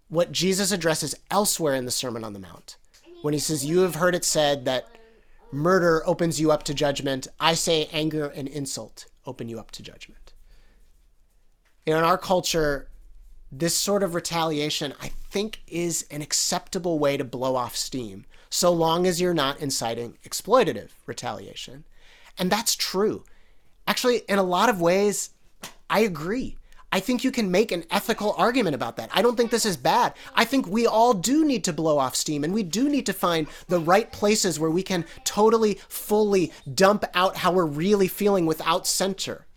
what 0.08 0.32
Jesus 0.32 0.72
addresses 0.72 1.14
elsewhere 1.30 1.76
in 1.76 1.86
the 1.86 1.92
Sermon 1.92 2.24
on 2.24 2.34
the 2.34 2.40
Mount 2.40 2.78
when 3.22 3.36
he 3.36 3.40
says, 3.40 3.66
You 3.66 3.82
have 3.82 3.96
heard 3.96 4.16
it 4.16 4.26
said 4.26 4.66
that 4.66 4.88
murder 5.52 6.02
opens 6.08 6.40
you 6.42 6.52
up 6.52 6.64
to 6.64 6.74
judgment. 6.74 7.28
I 7.40 7.54
say 7.54 7.90
anger 7.92 8.28
and 8.30 8.48
insult 8.48 9.06
open 9.26 9.50
you 9.50 9.60
up 9.60 9.72
to 9.72 9.84
judgment. 9.84 10.34
You 11.86 11.94
know, 11.94 12.00
in 12.00 12.06
our 12.06 12.18
culture, 12.18 12.90
this 13.52 13.76
sort 13.76 14.04
of 14.04 14.16
retaliation, 14.16 14.94
I 15.02 15.10
think, 15.30 15.62
is 15.68 16.06
an 16.10 16.22
acceptable 16.22 16.98
way 16.98 17.18
to 17.18 17.24
blow 17.24 17.56
off 17.56 17.76
steam, 17.76 18.26
so 18.50 18.72
long 18.72 19.06
as 19.06 19.20
you're 19.20 19.34
not 19.34 19.60
inciting 19.60 20.18
exploitative 20.24 20.90
retaliation. 21.06 21.84
And 22.38 22.52
that's 22.52 22.76
true. 22.76 23.24
Actually, 23.86 24.24
in 24.30 24.40
a 24.40 24.44
lot 24.44 24.70
of 24.70 24.82
ways, 24.82 25.32
I 25.90 26.00
agree. 26.00 26.58
I 26.94 27.00
think 27.00 27.24
you 27.24 27.32
can 27.32 27.50
make 27.50 27.72
an 27.72 27.86
ethical 27.90 28.36
argument 28.38 28.76
about 28.76 28.98
that. 28.98 29.10
I 29.12 29.24
don't 29.24 29.36
think 29.36 29.50
this 29.50 29.66
is 29.66 29.78
bad. 29.78 30.14
I 30.36 30.46
think 30.46 30.68
we 30.68 30.86
all 30.86 31.16
do 31.16 31.44
need 31.44 31.64
to 31.64 31.74
blow 31.74 31.98
off 31.98 32.16
steam 32.16 32.44
and 32.44 32.54
we 32.54 32.62
do 32.62 32.88
need 32.88 33.08
to 33.08 33.14
find 33.14 33.48
the 33.68 33.80
right 33.80 34.12
places 34.12 34.60
where 34.60 34.70
we 34.70 34.84
can 34.84 35.04
totally, 35.24 35.80
fully 35.88 36.52
dump 36.72 37.04
out 37.16 37.38
how 37.38 37.52
we're 37.52 37.66
really 37.66 38.08
feeling 38.08 38.46
without 38.46 38.86
censor. 38.86 39.48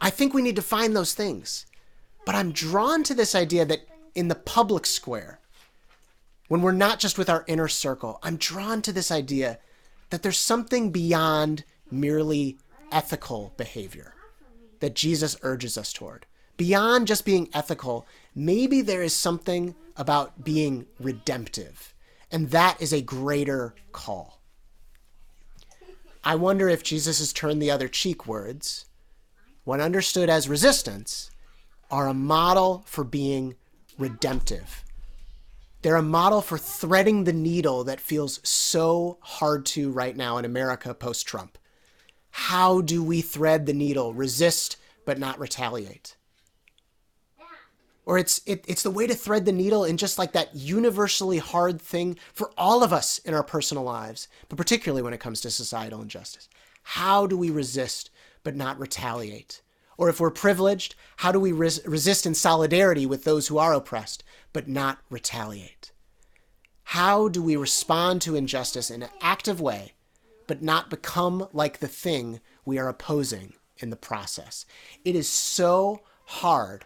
I 0.00 0.08
think 0.08 0.34
we 0.34 0.42
need 0.42 0.54
to 0.54 0.62
find 0.62 0.94
those 0.94 1.14
things. 1.14 1.66
But 2.24 2.36
I'm 2.36 2.52
drawn 2.52 3.02
to 3.02 3.14
this 3.14 3.34
idea 3.34 3.64
that 3.64 3.80
in 4.14 4.28
the 4.28 4.36
public 4.36 4.86
square, 4.86 5.40
when 6.46 6.62
we're 6.62 6.70
not 6.70 7.00
just 7.00 7.18
with 7.18 7.28
our 7.28 7.44
inner 7.48 7.66
circle, 7.66 8.20
I'm 8.22 8.36
drawn 8.36 8.82
to 8.82 8.92
this 8.92 9.10
idea 9.10 9.58
that 10.10 10.22
there's 10.22 10.38
something 10.38 10.92
beyond 10.92 11.64
merely 11.90 12.58
ethical 12.92 13.52
behavior 13.56 14.14
that 14.78 14.94
Jesus 14.94 15.36
urges 15.42 15.76
us 15.76 15.92
toward 15.92 16.24
beyond 16.56 17.06
just 17.06 17.24
being 17.24 17.48
ethical, 17.52 18.06
maybe 18.34 18.80
there 18.82 19.02
is 19.02 19.14
something 19.14 19.74
about 19.96 20.44
being 20.44 20.86
redemptive. 20.98 21.94
And 22.30 22.50
that 22.50 22.80
is 22.80 22.92
a 22.92 23.02
greater 23.02 23.74
call. 23.92 24.40
I 26.24 26.34
wonder 26.34 26.68
if 26.68 26.82
Jesus' 26.82 27.32
turn 27.32 27.60
the 27.60 27.70
other 27.70 27.88
cheek 27.88 28.26
words, 28.26 28.86
when 29.64 29.80
understood 29.80 30.28
as 30.28 30.48
resistance, 30.48 31.30
are 31.90 32.08
a 32.08 32.14
model 32.14 32.82
for 32.86 33.04
being 33.04 33.54
redemptive. 33.96 34.82
They're 35.82 35.96
a 35.96 36.02
model 36.02 36.40
for 36.40 36.58
threading 36.58 37.24
the 37.24 37.32
needle 37.32 37.84
that 37.84 38.00
feels 38.00 38.40
so 38.42 39.18
hard 39.20 39.64
to 39.66 39.92
right 39.92 40.16
now 40.16 40.36
in 40.36 40.44
America 40.44 40.92
post 40.94 41.28
Trump. 41.28 41.58
How 42.30 42.80
do 42.80 43.02
we 43.04 43.20
thread 43.20 43.66
the 43.66 43.72
needle, 43.72 44.12
resist 44.12 44.76
but 45.04 45.18
not 45.18 45.38
retaliate? 45.38 46.16
Or 48.06 48.16
it's 48.16 48.40
it, 48.46 48.64
it's 48.66 48.84
the 48.84 48.90
way 48.90 49.06
to 49.06 49.14
thread 49.14 49.44
the 49.44 49.52
needle 49.52 49.84
in 49.84 49.96
just 49.96 50.16
like 50.16 50.32
that 50.32 50.54
universally 50.54 51.38
hard 51.38 51.82
thing 51.82 52.16
for 52.32 52.52
all 52.56 52.82
of 52.82 52.92
us 52.92 53.18
in 53.18 53.34
our 53.34 53.42
personal 53.42 53.82
lives 53.82 54.28
but 54.48 54.56
particularly 54.56 55.02
when 55.02 55.12
it 55.12 55.20
comes 55.20 55.40
to 55.40 55.50
societal 55.50 56.00
injustice. 56.00 56.48
How 56.82 57.26
do 57.26 57.36
we 57.36 57.50
resist 57.50 58.10
but 58.44 58.56
not 58.56 58.78
retaliate? 58.78 59.60
Or 59.98 60.08
if 60.08 60.20
we're 60.20 60.30
privileged 60.30 60.94
how 61.16 61.32
do 61.32 61.40
we 61.40 61.52
res- 61.52 61.84
resist 61.84 62.24
in 62.24 62.34
solidarity 62.34 63.04
with 63.04 63.24
those 63.24 63.48
who 63.48 63.58
are 63.58 63.74
oppressed 63.74 64.22
but 64.52 64.68
not 64.68 64.98
retaliate? 65.10 65.90
How 66.90 67.28
do 67.28 67.42
we 67.42 67.56
respond 67.56 68.22
to 68.22 68.36
injustice 68.36 68.90
in 68.90 69.02
an 69.02 69.10
active 69.20 69.60
way 69.60 69.94
but 70.46 70.62
not 70.62 70.88
become 70.88 71.48
like 71.52 71.80
the 71.80 71.88
thing 71.88 72.40
we 72.64 72.78
are 72.78 72.88
opposing 72.88 73.54
in 73.78 73.90
the 73.90 73.96
process? 73.96 74.64
It 75.04 75.16
is 75.16 75.28
so 75.28 76.02
hard 76.26 76.84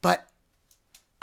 but 0.00 0.26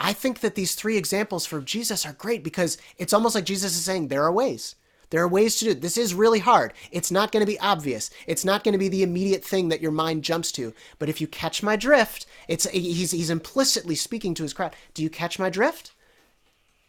I 0.00 0.14
think 0.14 0.40
that 0.40 0.54
these 0.54 0.74
three 0.74 0.96
examples 0.96 1.44
for 1.44 1.60
Jesus 1.60 2.06
are 2.06 2.14
great 2.14 2.42
because 2.42 2.78
it's 2.96 3.12
almost 3.12 3.34
like 3.34 3.44
Jesus 3.44 3.76
is 3.76 3.84
saying 3.84 4.08
there 4.08 4.24
are 4.24 4.32
ways. 4.32 4.74
There 5.10 5.22
are 5.22 5.28
ways 5.28 5.56
to 5.56 5.66
do 5.66 5.70
it. 5.72 5.82
This 5.82 5.98
is 5.98 6.14
really 6.14 6.38
hard. 6.38 6.72
It's 6.90 7.10
not 7.10 7.32
going 7.32 7.44
to 7.44 7.52
be 7.52 7.60
obvious. 7.60 8.10
It's 8.26 8.44
not 8.44 8.64
going 8.64 8.72
to 8.72 8.78
be 8.78 8.88
the 8.88 9.02
immediate 9.02 9.44
thing 9.44 9.68
that 9.68 9.82
your 9.82 9.90
mind 9.90 10.24
jumps 10.24 10.52
to. 10.52 10.72
But 10.98 11.08
if 11.08 11.20
you 11.20 11.26
catch 11.26 11.62
my 11.62 11.76
drift, 11.76 12.26
it's 12.48 12.68
he's 12.70 13.10
he's 13.10 13.28
implicitly 13.28 13.96
speaking 13.96 14.34
to 14.34 14.44
his 14.44 14.54
crowd. 14.54 14.74
Do 14.94 15.02
you 15.02 15.10
catch 15.10 15.38
my 15.38 15.50
drift? 15.50 15.92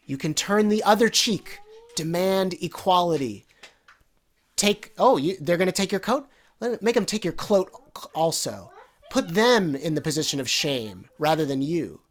You 0.05 0.17
can 0.17 0.33
turn 0.33 0.69
the 0.69 0.83
other 0.83 1.09
cheek. 1.09 1.59
Demand 1.95 2.53
equality. 2.61 3.45
Take 4.55 4.93
oh, 4.97 5.17
you, 5.17 5.35
they're 5.41 5.57
going 5.57 5.65
to 5.65 5.73
take 5.73 5.91
your 5.91 5.99
coat. 5.99 6.27
Let, 6.59 6.81
make 6.81 6.95
them 6.95 7.05
take 7.05 7.25
your 7.25 7.33
cloak 7.33 8.11
also. 8.15 8.71
Put 9.09 9.29
them 9.29 9.75
in 9.75 9.95
the 9.95 10.01
position 10.01 10.39
of 10.39 10.49
shame 10.49 11.09
rather 11.17 11.45
than 11.45 11.61
you. 11.61 12.01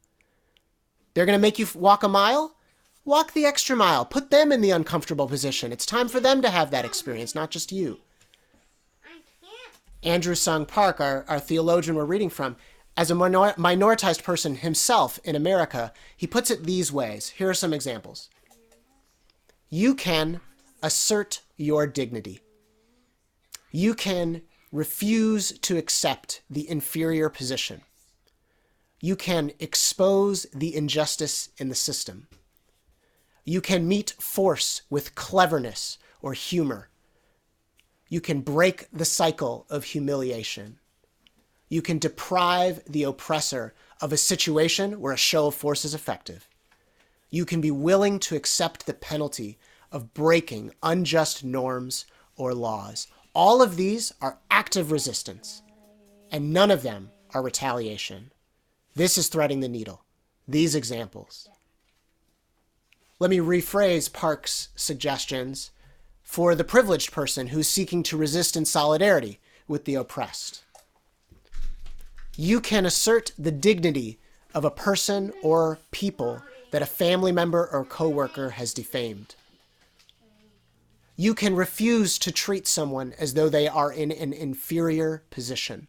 They're 1.20 1.26
going 1.26 1.38
to 1.38 1.42
make 1.42 1.58
you 1.58 1.66
walk 1.74 2.02
a 2.02 2.08
mile. 2.08 2.56
Walk 3.04 3.34
the 3.34 3.44
extra 3.44 3.76
mile. 3.76 4.06
Put 4.06 4.30
them 4.30 4.50
in 4.50 4.62
the 4.62 4.70
uncomfortable 4.70 5.28
position. 5.28 5.70
It's 5.70 5.84
time 5.84 6.08
for 6.08 6.18
them 6.18 6.40
to 6.40 6.48
have 6.48 6.70
that 6.70 6.86
experience, 6.86 7.34
not 7.34 7.50
just 7.50 7.72
you. 7.72 8.00
Andrew 10.02 10.34
Sung 10.34 10.64
Park, 10.64 10.98
our, 10.98 11.26
our 11.28 11.38
theologian 11.38 11.94
we're 11.94 12.06
reading 12.06 12.30
from, 12.30 12.56
as 12.96 13.10
a 13.10 13.14
minor, 13.14 13.52
minoritized 13.58 14.22
person 14.22 14.54
himself 14.54 15.20
in 15.22 15.36
America, 15.36 15.92
he 16.16 16.26
puts 16.26 16.50
it 16.50 16.64
these 16.64 16.90
ways. 16.90 17.28
Here 17.28 17.50
are 17.50 17.52
some 17.52 17.74
examples. 17.74 18.30
You 19.68 19.94
can 19.94 20.40
assert 20.82 21.42
your 21.58 21.86
dignity. 21.86 22.40
You 23.70 23.92
can 23.92 24.40
refuse 24.72 25.52
to 25.58 25.76
accept 25.76 26.40
the 26.48 26.66
inferior 26.66 27.28
position. 27.28 27.82
You 29.00 29.16
can 29.16 29.52
expose 29.58 30.46
the 30.52 30.74
injustice 30.76 31.48
in 31.56 31.70
the 31.70 31.74
system. 31.74 32.28
You 33.44 33.62
can 33.62 33.88
meet 33.88 34.10
force 34.18 34.82
with 34.90 35.14
cleverness 35.14 35.96
or 36.20 36.34
humor. 36.34 36.90
You 38.10 38.20
can 38.20 38.42
break 38.42 38.88
the 38.92 39.06
cycle 39.06 39.66
of 39.70 39.84
humiliation. 39.84 40.78
You 41.70 41.80
can 41.80 41.98
deprive 41.98 42.82
the 42.86 43.04
oppressor 43.04 43.72
of 44.02 44.12
a 44.12 44.18
situation 44.18 45.00
where 45.00 45.14
a 45.14 45.18
show 45.18 45.46
of 45.46 45.54
force 45.54 45.84
is 45.84 45.94
effective. 45.94 46.46
You 47.30 47.46
can 47.46 47.60
be 47.60 47.70
willing 47.70 48.18
to 48.20 48.36
accept 48.36 48.84
the 48.84 48.92
penalty 48.92 49.58
of 49.90 50.12
breaking 50.12 50.74
unjust 50.82 51.42
norms 51.42 52.04
or 52.36 52.52
laws. 52.52 53.06
All 53.34 53.62
of 53.62 53.76
these 53.76 54.12
are 54.20 54.40
active 54.50 54.90
resistance, 54.90 55.62
and 56.30 56.52
none 56.52 56.70
of 56.70 56.82
them 56.82 57.10
are 57.32 57.42
retaliation. 57.42 58.32
This 58.94 59.16
is 59.16 59.28
threading 59.28 59.60
the 59.60 59.68
needle. 59.68 60.04
These 60.48 60.74
examples. 60.74 61.48
Let 63.18 63.30
me 63.30 63.38
rephrase 63.38 64.12
Park's 64.12 64.68
suggestions 64.74 65.70
for 66.22 66.54
the 66.54 66.64
privileged 66.64 67.12
person 67.12 67.48
who's 67.48 67.68
seeking 67.68 68.02
to 68.04 68.16
resist 68.16 68.56
in 68.56 68.64
solidarity 68.64 69.40
with 69.68 69.84
the 69.84 69.94
oppressed. 69.94 70.64
You 72.36 72.60
can 72.60 72.86
assert 72.86 73.32
the 73.38 73.50
dignity 73.50 74.18
of 74.54 74.64
a 74.64 74.70
person 74.70 75.32
or 75.42 75.78
people 75.90 76.42
that 76.70 76.82
a 76.82 76.86
family 76.86 77.32
member 77.32 77.68
or 77.70 77.84
coworker 77.84 78.50
has 78.50 78.72
defamed. 78.72 79.34
You 81.16 81.34
can 81.34 81.54
refuse 81.54 82.18
to 82.20 82.32
treat 82.32 82.66
someone 82.66 83.12
as 83.18 83.34
though 83.34 83.48
they 83.48 83.68
are 83.68 83.92
in 83.92 84.10
an 84.10 84.32
inferior 84.32 85.22
position. 85.30 85.88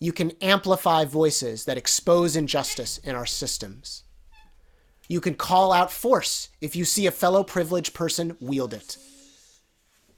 You 0.00 0.12
can 0.12 0.32
amplify 0.40 1.04
voices 1.04 1.64
that 1.64 1.78
expose 1.78 2.36
injustice 2.36 2.98
in 2.98 3.14
our 3.14 3.26
systems. 3.26 4.04
You 5.08 5.20
can 5.20 5.34
call 5.34 5.72
out 5.72 5.92
force 5.92 6.48
if 6.60 6.74
you 6.74 6.84
see 6.84 7.06
a 7.06 7.10
fellow 7.10 7.44
privileged 7.44 7.94
person 7.94 8.36
wield 8.40 8.74
it. 8.74 8.96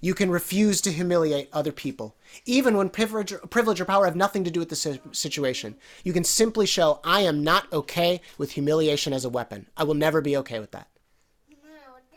You 0.00 0.14
can 0.14 0.30
refuse 0.30 0.80
to 0.82 0.92
humiliate 0.92 1.48
other 1.52 1.72
people, 1.72 2.16
even 2.44 2.76
when 2.76 2.90
privilege, 2.90 3.32
privilege 3.50 3.80
or 3.80 3.86
power 3.86 4.04
have 4.04 4.14
nothing 4.14 4.44
to 4.44 4.50
do 4.50 4.60
with 4.60 4.68
the 4.68 5.00
situation. 5.12 5.76
You 6.04 6.12
can 6.12 6.22
simply 6.22 6.66
show, 6.66 7.00
I 7.02 7.22
am 7.22 7.42
not 7.42 7.72
okay 7.72 8.20
with 8.38 8.52
humiliation 8.52 9.12
as 9.12 9.24
a 9.24 9.30
weapon. 9.30 9.66
I 9.76 9.84
will 9.84 9.94
never 9.94 10.20
be 10.20 10.36
okay 10.36 10.60
with 10.60 10.72
that. 10.72 10.88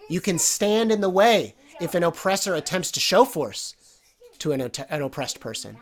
You 0.10 0.22
can 0.22 0.40
stand 0.40 0.92
in 0.92 1.02
the 1.02 1.10
way 1.10 1.56
if 1.80 1.96
an 1.96 2.04
oppressor 2.04 2.54
attempts 2.54 2.92
to 2.92 3.00
show 3.00 3.24
force 3.26 3.76
to 4.40 4.52
an, 4.52 4.62
an 4.62 5.02
oppressed 5.02 5.40
person. 5.40 5.78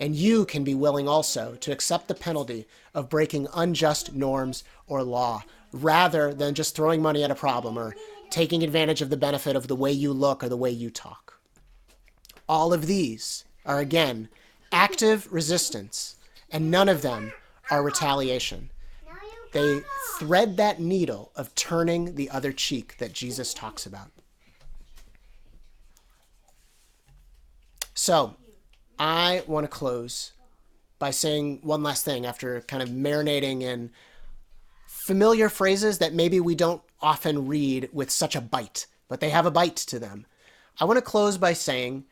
And 0.00 0.16
you 0.16 0.46
can 0.46 0.64
be 0.64 0.74
willing 0.74 1.06
also 1.06 1.56
to 1.56 1.70
accept 1.70 2.08
the 2.08 2.14
penalty 2.14 2.66
of 2.94 3.10
breaking 3.10 3.46
unjust 3.54 4.14
norms 4.14 4.64
or 4.86 5.02
law 5.02 5.44
rather 5.72 6.32
than 6.32 6.54
just 6.54 6.74
throwing 6.74 7.02
money 7.02 7.22
at 7.22 7.30
a 7.30 7.34
problem 7.34 7.78
or 7.78 7.94
taking 8.30 8.62
advantage 8.62 9.02
of 9.02 9.10
the 9.10 9.16
benefit 9.16 9.54
of 9.54 9.68
the 9.68 9.76
way 9.76 9.92
you 9.92 10.12
look 10.12 10.42
or 10.42 10.48
the 10.48 10.56
way 10.56 10.70
you 10.70 10.88
talk. 10.90 11.38
All 12.48 12.72
of 12.72 12.86
these 12.86 13.44
are, 13.66 13.78
again, 13.78 14.28
active 14.72 15.30
resistance, 15.30 16.16
and 16.50 16.70
none 16.70 16.88
of 16.88 17.02
them 17.02 17.32
are 17.70 17.82
retaliation. 17.82 18.70
They 19.52 19.82
thread 20.18 20.56
that 20.56 20.80
needle 20.80 21.32
of 21.36 21.54
turning 21.54 22.14
the 22.14 22.30
other 22.30 22.52
cheek 22.52 22.96
that 22.98 23.12
Jesus 23.12 23.52
talks 23.52 23.84
about. 23.84 24.10
So, 27.94 28.36
I 29.00 29.42
want 29.46 29.64
to 29.64 29.68
close 29.68 30.32
by 30.98 31.10
saying 31.10 31.60
one 31.62 31.82
last 31.82 32.04
thing 32.04 32.26
after 32.26 32.60
kind 32.60 32.82
of 32.82 32.90
marinating 32.90 33.62
in 33.62 33.90
familiar 34.86 35.48
phrases 35.48 35.98
that 35.98 36.12
maybe 36.12 36.38
we 36.38 36.54
don't 36.54 36.82
often 37.00 37.46
read 37.46 37.88
with 37.94 38.10
such 38.10 38.36
a 38.36 38.42
bite, 38.42 38.86
but 39.08 39.20
they 39.20 39.30
have 39.30 39.46
a 39.46 39.50
bite 39.50 39.76
to 39.76 39.98
them. 39.98 40.26
I 40.78 40.84
want 40.84 40.98
to 40.98 41.02
close 41.02 41.38
by 41.38 41.54
saying 41.54 42.04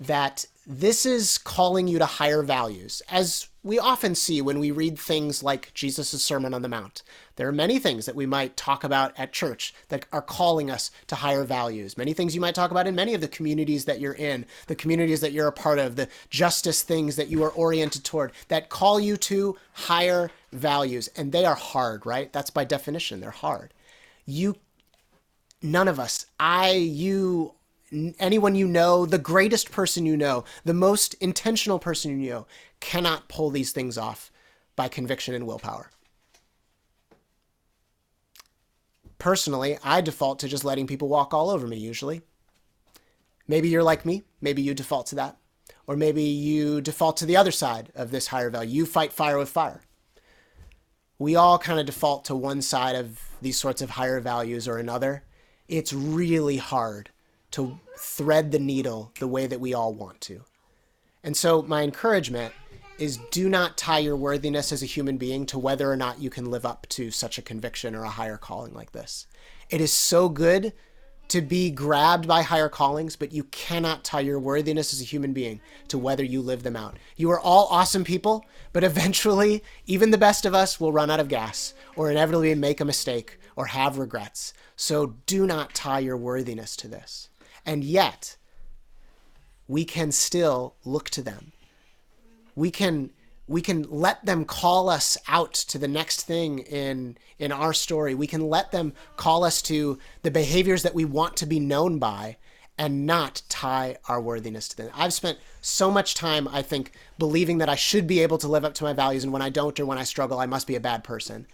that 0.00 0.46
this 0.70 1.04
is 1.04 1.36
calling 1.36 1.88
you 1.88 1.98
to 1.98 2.06
higher 2.06 2.44
values, 2.44 3.02
as 3.10 3.48
we 3.64 3.80
often 3.80 4.14
see 4.14 4.40
when 4.40 4.60
we 4.60 4.70
read 4.70 4.96
things 4.96 5.42
like 5.42 5.74
Jesus' 5.74 6.22
Sermon 6.22 6.54
on 6.54 6.62
the 6.62 6.68
Mount. 6.68 7.02
There 7.34 7.48
are 7.48 7.52
many 7.52 7.80
things 7.80 8.06
that 8.06 8.14
we 8.14 8.24
might 8.24 8.56
talk 8.56 8.84
about 8.84 9.12
at 9.18 9.32
church 9.32 9.74
that 9.88 10.06
are 10.12 10.22
calling 10.22 10.70
us 10.70 10.92
to 11.08 11.16
higher 11.16 11.42
values. 11.42 11.98
Many 11.98 12.12
things 12.12 12.36
you 12.36 12.40
might 12.40 12.54
talk 12.54 12.70
about 12.70 12.86
in 12.86 12.94
many 12.94 13.14
of 13.14 13.20
the 13.20 13.26
communities 13.26 13.84
that 13.86 13.98
you're 13.98 14.14
in, 14.14 14.46
the 14.68 14.76
communities 14.76 15.20
that 15.22 15.32
you're 15.32 15.48
a 15.48 15.52
part 15.52 15.80
of, 15.80 15.96
the 15.96 16.08
justice 16.30 16.84
things 16.84 17.16
that 17.16 17.28
you 17.28 17.42
are 17.42 17.50
oriented 17.50 18.04
toward 18.04 18.30
that 18.46 18.68
call 18.68 19.00
you 19.00 19.16
to 19.16 19.56
higher 19.72 20.30
values. 20.52 21.08
And 21.16 21.32
they 21.32 21.44
are 21.44 21.56
hard, 21.56 22.06
right? 22.06 22.32
That's 22.32 22.50
by 22.50 22.64
definition, 22.64 23.18
they're 23.18 23.30
hard. 23.32 23.74
You, 24.24 24.54
none 25.62 25.88
of 25.88 25.98
us, 25.98 26.26
I, 26.38 26.70
you, 26.74 27.54
anyone 28.18 28.54
you 28.54 28.66
know, 28.66 29.06
the 29.06 29.18
greatest 29.18 29.70
person 29.70 30.06
you 30.06 30.16
know, 30.16 30.44
the 30.64 30.74
most 30.74 31.14
intentional 31.14 31.78
person 31.78 32.20
you 32.20 32.30
know, 32.30 32.46
cannot 32.80 33.28
pull 33.28 33.50
these 33.50 33.72
things 33.72 33.98
off 33.98 34.30
by 34.76 34.88
conviction 34.88 35.34
and 35.34 35.46
willpower. 35.46 35.90
Personally, 39.18 39.78
I 39.84 40.00
default 40.00 40.38
to 40.40 40.48
just 40.48 40.64
letting 40.64 40.86
people 40.86 41.08
walk 41.08 41.34
all 41.34 41.50
over 41.50 41.66
me 41.66 41.76
usually. 41.76 42.22
Maybe 43.46 43.68
you're 43.68 43.82
like 43.82 44.06
me. 44.06 44.22
Maybe 44.40 44.62
you 44.62 44.72
default 44.74 45.08
to 45.08 45.16
that. 45.16 45.36
Or 45.86 45.96
maybe 45.96 46.22
you 46.22 46.80
default 46.80 47.16
to 47.18 47.26
the 47.26 47.36
other 47.36 47.50
side 47.50 47.90
of 47.94 48.10
this 48.10 48.28
higher 48.28 48.48
value. 48.48 48.70
You 48.70 48.86
fight 48.86 49.12
fire 49.12 49.36
with 49.36 49.48
fire. 49.48 49.82
We 51.18 51.36
all 51.36 51.58
kind 51.58 51.78
of 51.78 51.84
default 51.84 52.24
to 52.26 52.36
one 52.36 52.62
side 52.62 52.96
of 52.96 53.20
these 53.42 53.58
sorts 53.58 53.82
of 53.82 53.90
higher 53.90 54.20
values 54.20 54.66
or 54.66 54.78
another. 54.78 55.24
It's 55.68 55.92
really 55.92 56.56
hard 56.56 57.10
to 57.52 57.78
thread 57.96 58.52
the 58.52 58.58
needle 58.58 59.12
the 59.18 59.28
way 59.28 59.46
that 59.46 59.60
we 59.60 59.74
all 59.74 59.92
want 59.92 60.20
to. 60.22 60.42
And 61.22 61.36
so, 61.36 61.62
my 61.62 61.82
encouragement 61.82 62.54
is 62.98 63.18
do 63.30 63.48
not 63.48 63.78
tie 63.78 63.98
your 63.98 64.16
worthiness 64.16 64.72
as 64.72 64.82
a 64.82 64.86
human 64.86 65.16
being 65.16 65.46
to 65.46 65.58
whether 65.58 65.90
or 65.90 65.96
not 65.96 66.20
you 66.20 66.30
can 66.30 66.50
live 66.50 66.66
up 66.66 66.86
to 66.90 67.10
such 67.10 67.38
a 67.38 67.42
conviction 67.42 67.94
or 67.94 68.04
a 68.04 68.10
higher 68.10 68.36
calling 68.36 68.74
like 68.74 68.92
this. 68.92 69.26
It 69.70 69.80
is 69.80 69.92
so 69.92 70.28
good 70.28 70.72
to 71.28 71.40
be 71.40 71.70
grabbed 71.70 72.26
by 72.26 72.42
higher 72.42 72.68
callings, 72.68 73.14
but 73.14 73.32
you 73.32 73.44
cannot 73.44 74.02
tie 74.04 74.20
your 74.20 74.40
worthiness 74.40 74.92
as 74.92 75.00
a 75.00 75.04
human 75.04 75.32
being 75.32 75.60
to 75.86 75.96
whether 75.96 76.24
you 76.24 76.42
live 76.42 76.64
them 76.64 76.76
out. 76.76 76.98
You 77.16 77.30
are 77.30 77.40
all 77.40 77.68
awesome 77.70 78.04
people, 78.04 78.44
but 78.72 78.84
eventually, 78.84 79.62
even 79.86 80.10
the 80.10 80.18
best 80.18 80.44
of 80.44 80.54
us 80.54 80.78
will 80.80 80.92
run 80.92 81.10
out 81.10 81.20
of 81.20 81.28
gas 81.28 81.72
or 81.96 82.10
inevitably 82.10 82.54
make 82.54 82.80
a 82.80 82.84
mistake 82.84 83.38
or 83.56 83.66
have 83.66 83.96
regrets. 83.96 84.52
So 84.76 85.14
do 85.26 85.46
not 85.46 85.72
tie 85.72 86.00
your 86.00 86.16
worthiness 86.16 86.76
to 86.76 86.88
this. 86.88 87.29
And 87.64 87.84
yet, 87.84 88.36
we 89.68 89.84
can 89.84 90.12
still 90.12 90.74
look 90.84 91.10
to 91.10 91.22
them. 91.22 91.52
We 92.54 92.70
can 92.70 93.10
we 93.46 93.62
can 93.62 93.82
let 93.90 94.24
them 94.24 94.44
call 94.44 94.88
us 94.88 95.18
out 95.26 95.52
to 95.54 95.76
the 95.76 95.88
next 95.88 96.22
thing 96.22 96.60
in 96.60 97.16
in 97.38 97.52
our 97.52 97.72
story. 97.72 98.14
We 98.14 98.26
can 98.26 98.48
let 98.48 98.70
them 98.70 98.92
call 99.16 99.44
us 99.44 99.62
to 99.62 99.98
the 100.22 100.30
behaviors 100.30 100.82
that 100.82 100.94
we 100.94 101.04
want 101.04 101.36
to 101.38 101.46
be 101.46 101.60
known 101.60 101.98
by 101.98 102.36
and 102.80 103.06
not 103.06 103.42
tie 103.48 103.96
our 104.08 104.20
worthiness 104.20 104.66
to 104.68 104.76
them. 104.76 104.90
I've 104.94 105.12
spent 105.12 105.38
so 105.60 105.90
much 105.90 106.14
time, 106.14 106.48
I 106.48 106.62
think, 106.62 106.92
believing 107.18 107.58
that 107.58 107.68
I 107.68 107.74
should 107.74 108.06
be 108.06 108.20
able 108.20 108.38
to 108.38 108.48
live 108.48 108.64
up 108.64 108.72
to 108.74 108.84
my 108.84 108.94
values, 108.94 109.22
and 109.22 109.32
when 109.32 109.42
I 109.42 109.50
don't 109.50 109.78
or 109.78 109.84
when 109.84 109.98
I 109.98 110.04
struggle, 110.04 110.38
I 110.38 110.46
must 110.46 110.66
be 110.66 110.76
a 110.76 110.80
bad 110.80 111.04
person. 111.04 111.46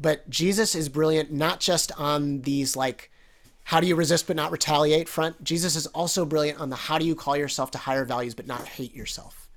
But 0.00 0.28
Jesus 0.30 0.74
is 0.74 0.88
brilliant 0.88 1.30
not 1.30 1.60
just 1.60 1.92
on 1.98 2.40
these 2.40 2.74
like 2.74 3.11
how 3.64 3.80
do 3.80 3.86
you 3.86 3.96
resist 3.96 4.26
but 4.26 4.36
not 4.36 4.52
retaliate 4.52 5.08
front. 5.08 5.42
Jesus 5.42 5.76
is 5.76 5.86
also 5.88 6.24
brilliant 6.24 6.60
on 6.60 6.70
the 6.70 6.76
how 6.76 6.98
do 6.98 7.04
you 7.04 7.14
call 7.14 7.36
yourself 7.36 7.70
to 7.72 7.78
higher 7.78 8.04
values 8.04 8.34
but 8.34 8.46
not 8.46 8.66
hate 8.66 8.94
yourself. 8.94 9.48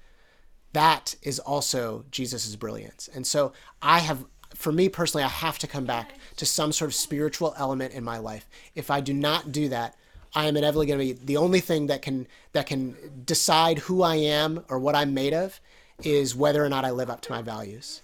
That 0.74 1.16
is 1.22 1.40
also 1.40 2.06
Jesus's 2.12 2.56
brilliance. 2.56 3.10
And 3.14 3.26
so 3.26 3.54
I 3.82 4.00
have 4.00 4.26
for 4.54 4.72
me 4.72 4.90
personally 4.90 5.24
I 5.24 5.30
have 5.30 5.58
to 5.60 5.68
come 5.68 5.86
back 5.86 6.14
to 6.38 6.46
some 6.46 6.72
sort 6.72 6.90
of 6.90 6.96
spiritual 6.96 7.54
element 7.58 7.94
in 7.94 8.04
my 8.04 8.18
life. 8.18 8.48
If 8.74 8.92
I 8.92 9.02
do 9.02 9.14
not 9.14 9.52
do 9.52 9.70
that, 9.70 9.96
I 10.34 10.48
am 10.48 10.58
inevitably 10.58 10.88
going 10.88 11.00
to 11.00 11.06
be 11.06 11.26
the 11.26 11.38
only 11.38 11.62
thing 11.62 11.88
that 11.88 12.02
can 12.02 12.28
that 12.52 12.68
can 12.68 12.96
decide 13.26 13.80
who 13.80 14.04
I 14.04 14.16
am 14.16 14.64
or 14.70 14.80
what 14.80 14.96
I'm 14.96 15.14
made 15.14 15.34
of 15.34 15.60
is 16.04 16.36
whether 16.36 16.64
or 16.64 16.70
not 16.70 16.86
I 16.86 16.92
live 16.92 17.10
up 17.10 17.22
to 17.22 17.32
my 17.32 17.42
values. 17.42 18.02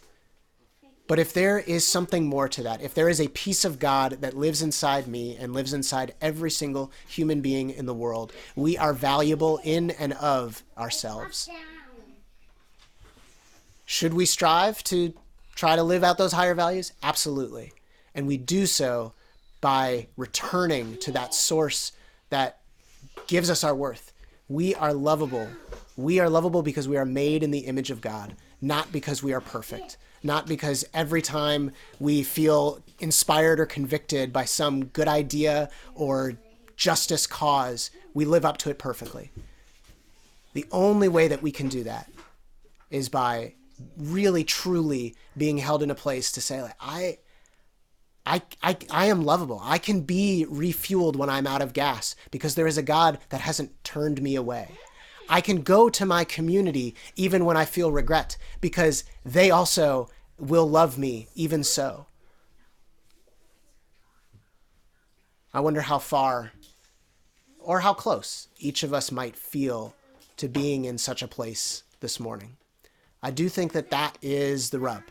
But 1.07 1.19
if 1.19 1.33
there 1.33 1.59
is 1.59 1.85
something 1.85 2.25
more 2.25 2.47
to 2.47 2.63
that, 2.63 2.81
if 2.81 2.93
there 2.93 3.09
is 3.09 3.19
a 3.19 3.27
piece 3.29 3.65
of 3.65 3.79
God 3.79 4.19
that 4.21 4.37
lives 4.37 4.61
inside 4.61 5.07
me 5.07 5.35
and 5.35 5.53
lives 5.53 5.73
inside 5.73 6.13
every 6.21 6.49
single 6.49 6.91
human 7.07 7.41
being 7.41 7.69
in 7.69 7.85
the 7.85 7.93
world, 7.93 8.31
we 8.55 8.77
are 8.77 8.93
valuable 8.93 9.59
in 9.63 9.91
and 9.91 10.13
of 10.13 10.63
ourselves. 10.77 11.49
Should 13.85 14.13
we 14.13 14.25
strive 14.25 14.83
to 14.85 15.13
try 15.53 15.75
to 15.75 15.83
live 15.83 16.03
out 16.03 16.17
those 16.17 16.31
higher 16.31 16.55
values? 16.55 16.93
Absolutely. 17.03 17.73
And 18.15 18.25
we 18.25 18.37
do 18.37 18.65
so 18.65 19.13
by 19.59 20.07
returning 20.15 20.97
to 20.99 21.11
that 21.11 21.33
source 21.33 21.91
that 22.29 22.59
gives 23.27 23.49
us 23.49 23.63
our 23.63 23.75
worth. 23.75 24.13
We 24.47 24.75
are 24.75 24.93
lovable. 24.93 25.47
We 25.97 26.19
are 26.19 26.29
lovable 26.29 26.63
because 26.63 26.87
we 26.87 26.97
are 26.97 27.05
made 27.05 27.43
in 27.43 27.51
the 27.51 27.59
image 27.59 27.91
of 27.91 28.01
God, 28.01 28.35
not 28.61 28.91
because 28.91 29.21
we 29.21 29.33
are 29.33 29.41
perfect, 29.41 29.97
not 30.23 30.47
because 30.47 30.85
every 30.93 31.21
time 31.21 31.71
we 31.99 32.23
feel 32.23 32.81
inspired 32.99 33.59
or 33.59 33.65
convicted 33.65 34.31
by 34.31 34.45
some 34.45 34.85
good 34.85 35.07
idea 35.07 35.69
or 35.95 36.33
justice 36.75 37.27
cause, 37.27 37.91
we 38.13 38.25
live 38.25 38.45
up 38.45 38.57
to 38.57 38.69
it 38.69 38.77
perfectly. 38.77 39.31
The 40.53 40.65
only 40.71 41.07
way 41.07 41.27
that 41.27 41.41
we 41.41 41.51
can 41.51 41.69
do 41.69 41.83
that 41.83 42.09
is 42.89 43.09
by 43.09 43.53
really 43.97 44.43
truly 44.43 45.15
being 45.37 45.57
held 45.57 45.81
in 45.81 45.89
a 45.89 45.95
place 45.95 46.31
to 46.33 46.41
say 46.41 46.61
like 46.61 46.75
I 46.79 47.17
I, 48.23 48.43
I, 48.61 48.77
I 48.91 49.05
am 49.07 49.23
lovable. 49.23 49.59
I 49.63 49.79
can 49.79 50.01
be 50.01 50.45
refueled 50.47 51.15
when 51.15 51.29
I'm 51.29 51.47
out 51.47 51.63
of 51.63 51.73
gas 51.73 52.15
because 52.29 52.53
there 52.53 52.67
is 52.67 52.77
a 52.77 52.83
God 52.83 53.17
that 53.29 53.41
hasn't 53.41 53.83
turned 53.83 54.21
me 54.21 54.35
away. 54.35 54.69
I 55.31 55.39
can 55.39 55.61
go 55.61 55.89
to 55.89 56.05
my 56.05 56.25
community 56.25 56.93
even 57.15 57.45
when 57.45 57.55
I 57.55 57.63
feel 57.63 57.89
regret 57.89 58.35
because 58.59 59.05
they 59.23 59.49
also 59.49 60.09
will 60.37 60.69
love 60.69 60.97
me 60.97 61.29
even 61.35 61.63
so. 61.63 62.07
I 65.53 65.61
wonder 65.61 65.79
how 65.79 65.99
far 65.99 66.51
or 67.59 67.79
how 67.79 67.93
close 67.93 68.49
each 68.59 68.83
of 68.83 68.93
us 68.93 69.09
might 69.09 69.37
feel 69.37 69.95
to 70.35 70.49
being 70.49 70.83
in 70.83 70.97
such 70.97 71.21
a 71.21 71.29
place 71.29 71.83
this 72.01 72.19
morning. 72.19 72.57
I 73.23 73.31
do 73.31 73.47
think 73.47 73.71
that 73.71 73.89
that 73.91 74.17
is 74.21 74.69
the 74.69 74.79
rub. 74.79 75.03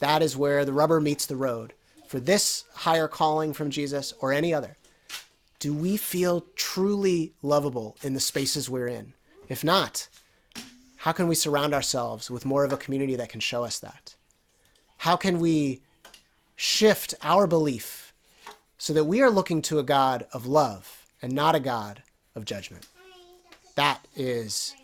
That 0.00 0.20
is 0.20 0.36
where 0.36 0.66
the 0.66 0.74
rubber 0.74 1.00
meets 1.00 1.24
the 1.24 1.36
road 1.36 1.72
for 2.06 2.20
this 2.20 2.64
higher 2.74 3.08
calling 3.08 3.54
from 3.54 3.70
Jesus 3.70 4.12
or 4.20 4.34
any 4.34 4.52
other, 4.52 4.76
do 5.60 5.72
we 5.72 5.96
feel 5.96 6.44
truly 6.56 7.32
lovable 7.40 7.96
in 8.02 8.12
the 8.12 8.20
spaces 8.20 8.68
we're 8.68 8.88
in? 8.88 9.14
If 9.48 9.62
not, 9.62 10.08
how 10.96 11.12
can 11.12 11.28
we 11.28 11.34
surround 11.34 11.72
ourselves 11.72 12.30
with 12.30 12.44
more 12.44 12.64
of 12.64 12.72
a 12.72 12.76
community 12.76 13.14
that 13.16 13.28
can 13.28 13.40
show 13.40 13.64
us 13.64 13.78
that? 13.78 14.16
How 14.98 15.16
can 15.16 15.38
we 15.38 15.82
shift 16.56 17.14
our 17.22 17.46
belief 17.46 18.12
so 18.78 18.92
that 18.92 19.04
we 19.04 19.22
are 19.22 19.30
looking 19.30 19.62
to 19.62 19.78
a 19.78 19.84
God 19.84 20.26
of 20.32 20.46
love 20.46 21.06
and 21.22 21.32
not 21.32 21.54
a 21.54 21.60
God 21.60 22.02
of 22.34 22.44
judgment? 22.44 22.88
That 23.76 24.04
is 24.16 24.74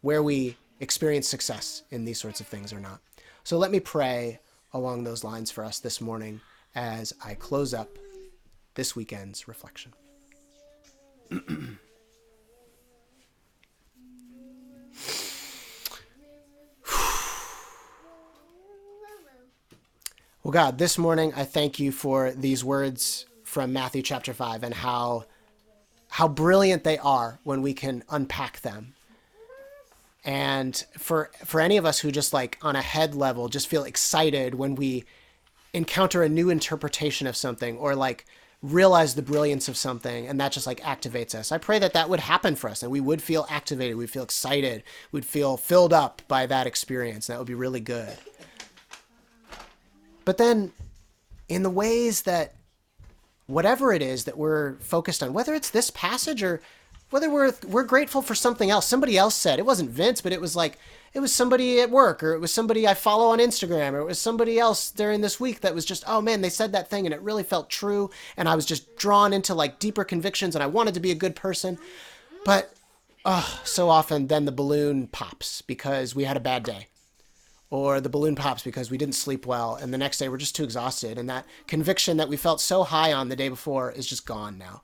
where 0.00 0.22
we 0.22 0.56
experience 0.80 1.28
success 1.28 1.82
in 1.90 2.04
these 2.04 2.18
sorts 2.18 2.40
of 2.40 2.46
things 2.46 2.72
or 2.72 2.80
not. 2.80 3.00
So 3.44 3.58
let 3.58 3.70
me 3.70 3.80
pray 3.80 4.40
along 4.72 5.04
those 5.04 5.22
lines 5.22 5.50
for 5.50 5.64
us 5.64 5.78
this 5.78 6.00
morning 6.00 6.40
as 6.74 7.12
I 7.24 7.34
close 7.34 7.72
up 7.72 7.98
this 8.74 8.96
weekend's 8.96 9.48
reflection. 9.48 9.92
well, 20.48 20.54
God, 20.54 20.78
this 20.78 20.96
morning 20.96 21.34
I 21.36 21.44
thank 21.44 21.78
you 21.78 21.92
for 21.92 22.30
these 22.30 22.64
words 22.64 23.26
from 23.44 23.70
Matthew 23.70 24.00
chapter 24.00 24.32
5 24.32 24.62
and 24.62 24.72
how 24.72 25.26
how 26.08 26.26
brilliant 26.26 26.84
they 26.84 26.96
are 26.96 27.38
when 27.44 27.60
we 27.60 27.74
can 27.74 28.02
unpack 28.08 28.62
them 28.62 28.94
and 30.24 30.86
for 30.96 31.30
for 31.44 31.60
any 31.60 31.76
of 31.76 31.84
us 31.84 31.98
who 31.98 32.10
just 32.10 32.32
like 32.32 32.56
on 32.62 32.76
a 32.76 32.80
head 32.80 33.14
level 33.14 33.50
just 33.50 33.68
feel 33.68 33.84
excited 33.84 34.54
when 34.54 34.74
we 34.74 35.04
encounter 35.74 36.22
a 36.22 36.30
new 36.30 36.48
interpretation 36.48 37.26
of 37.26 37.36
something 37.36 37.76
or 37.76 37.94
like 37.94 38.24
realize 38.62 39.16
the 39.16 39.20
brilliance 39.20 39.68
of 39.68 39.76
something 39.76 40.26
and 40.26 40.40
that 40.40 40.52
just 40.52 40.66
like 40.66 40.80
activates 40.80 41.34
us. 41.34 41.52
I 41.52 41.58
pray 41.58 41.78
that 41.78 41.92
that 41.92 42.08
would 42.08 42.20
happen 42.20 42.56
for 42.56 42.70
us 42.70 42.82
and 42.82 42.90
we 42.90 43.02
would 43.02 43.20
feel 43.20 43.46
activated, 43.50 43.98
we'd 43.98 44.08
feel 44.08 44.22
excited, 44.22 44.82
we'd 45.12 45.26
feel 45.26 45.58
filled 45.58 45.92
up 45.92 46.22
by 46.26 46.46
that 46.46 46.66
experience. 46.66 47.26
That 47.26 47.36
would 47.36 47.46
be 47.46 47.52
really 47.52 47.80
good. 47.80 48.16
But 50.28 50.36
then 50.36 50.72
in 51.48 51.62
the 51.62 51.70
ways 51.70 52.20
that 52.24 52.52
whatever 53.46 53.94
it 53.94 54.02
is 54.02 54.24
that 54.24 54.36
we're 54.36 54.74
focused 54.74 55.22
on, 55.22 55.32
whether 55.32 55.54
it's 55.54 55.70
this 55.70 55.88
passage 55.88 56.42
or 56.42 56.60
whether 57.08 57.30
we're 57.30 57.54
we're 57.66 57.82
grateful 57.82 58.20
for 58.20 58.34
something 58.34 58.68
else. 58.68 58.86
Somebody 58.86 59.16
else 59.16 59.34
said 59.34 59.58
it 59.58 59.64
wasn't 59.64 59.88
Vince, 59.88 60.20
but 60.20 60.32
it 60.32 60.40
was 60.42 60.54
like 60.54 60.76
it 61.14 61.20
was 61.20 61.32
somebody 61.32 61.80
at 61.80 61.88
work, 61.88 62.22
or 62.22 62.34
it 62.34 62.40
was 62.40 62.52
somebody 62.52 62.86
I 62.86 62.92
follow 62.92 63.28
on 63.28 63.38
Instagram, 63.38 63.94
or 63.94 64.00
it 64.00 64.04
was 64.04 64.18
somebody 64.18 64.58
else 64.58 64.90
during 64.90 65.22
this 65.22 65.40
week 65.40 65.62
that 65.62 65.74
was 65.74 65.86
just, 65.86 66.04
oh 66.06 66.20
man, 66.20 66.42
they 66.42 66.50
said 66.50 66.72
that 66.72 66.90
thing 66.90 67.06
and 67.06 67.14
it 67.14 67.22
really 67.22 67.42
felt 67.42 67.70
true, 67.70 68.10
and 68.36 68.50
I 68.50 68.54
was 68.54 68.66
just 68.66 68.98
drawn 68.98 69.32
into 69.32 69.54
like 69.54 69.78
deeper 69.78 70.04
convictions, 70.04 70.54
and 70.54 70.62
I 70.62 70.66
wanted 70.66 70.92
to 70.92 71.00
be 71.00 71.10
a 71.10 71.14
good 71.14 71.36
person, 71.36 71.78
but 72.44 72.74
oh, 73.24 73.62
so 73.64 73.88
often 73.88 74.26
then 74.26 74.44
the 74.44 74.52
balloon 74.52 75.06
pops 75.06 75.62
because 75.62 76.14
we 76.14 76.24
had 76.24 76.36
a 76.36 76.40
bad 76.40 76.64
day. 76.64 76.88
Or 77.70 78.00
the 78.00 78.08
balloon 78.08 78.34
pops 78.34 78.62
because 78.62 78.90
we 78.90 78.96
didn't 78.96 79.14
sleep 79.14 79.44
well, 79.44 79.74
and 79.74 79.92
the 79.92 79.98
next 79.98 80.18
day 80.18 80.28
we're 80.28 80.38
just 80.38 80.56
too 80.56 80.64
exhausted, 80.64 81.18
and 81.18 81.28
that 81.28 81.44
conviction 81.66 82.16
that 82.16 82.28
we 82.28 82.36
felt 82.36 82.60
so 82.60 82.82
high 82.82 83.12
on 83.12 83.28
the 83.28 83.36
day 83.36 83.50
before 83.50 83.92
is 83.92 84.06
just 84.06 84.26
gone 84.26 84.56
now. 84.56 84.82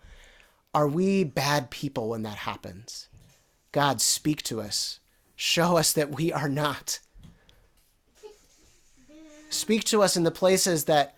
Are 0.74 0.88
we 0.88 1.24
bad 1.24 1.70
people 1.70 2.10
when 2.10 2.22
that 2.24 2.36
happens? 2.36 3.08
God, 3.72 4.00
speak 4.00 4.42
to 4.44 4.60
us. 4.60 5.00
Show 5.36 5.76
us 5.76 5.92
that 5.92 6.10
we 6.10 6.32
are 6.32 6.48
not. 6.48 7.00
Speak 9.48 9.84
to 9.84 10.02
us 10.02 10.16
in 10.16 10.24
the 10.24 10.30
places 10.30 10.84
that 10.84 11.16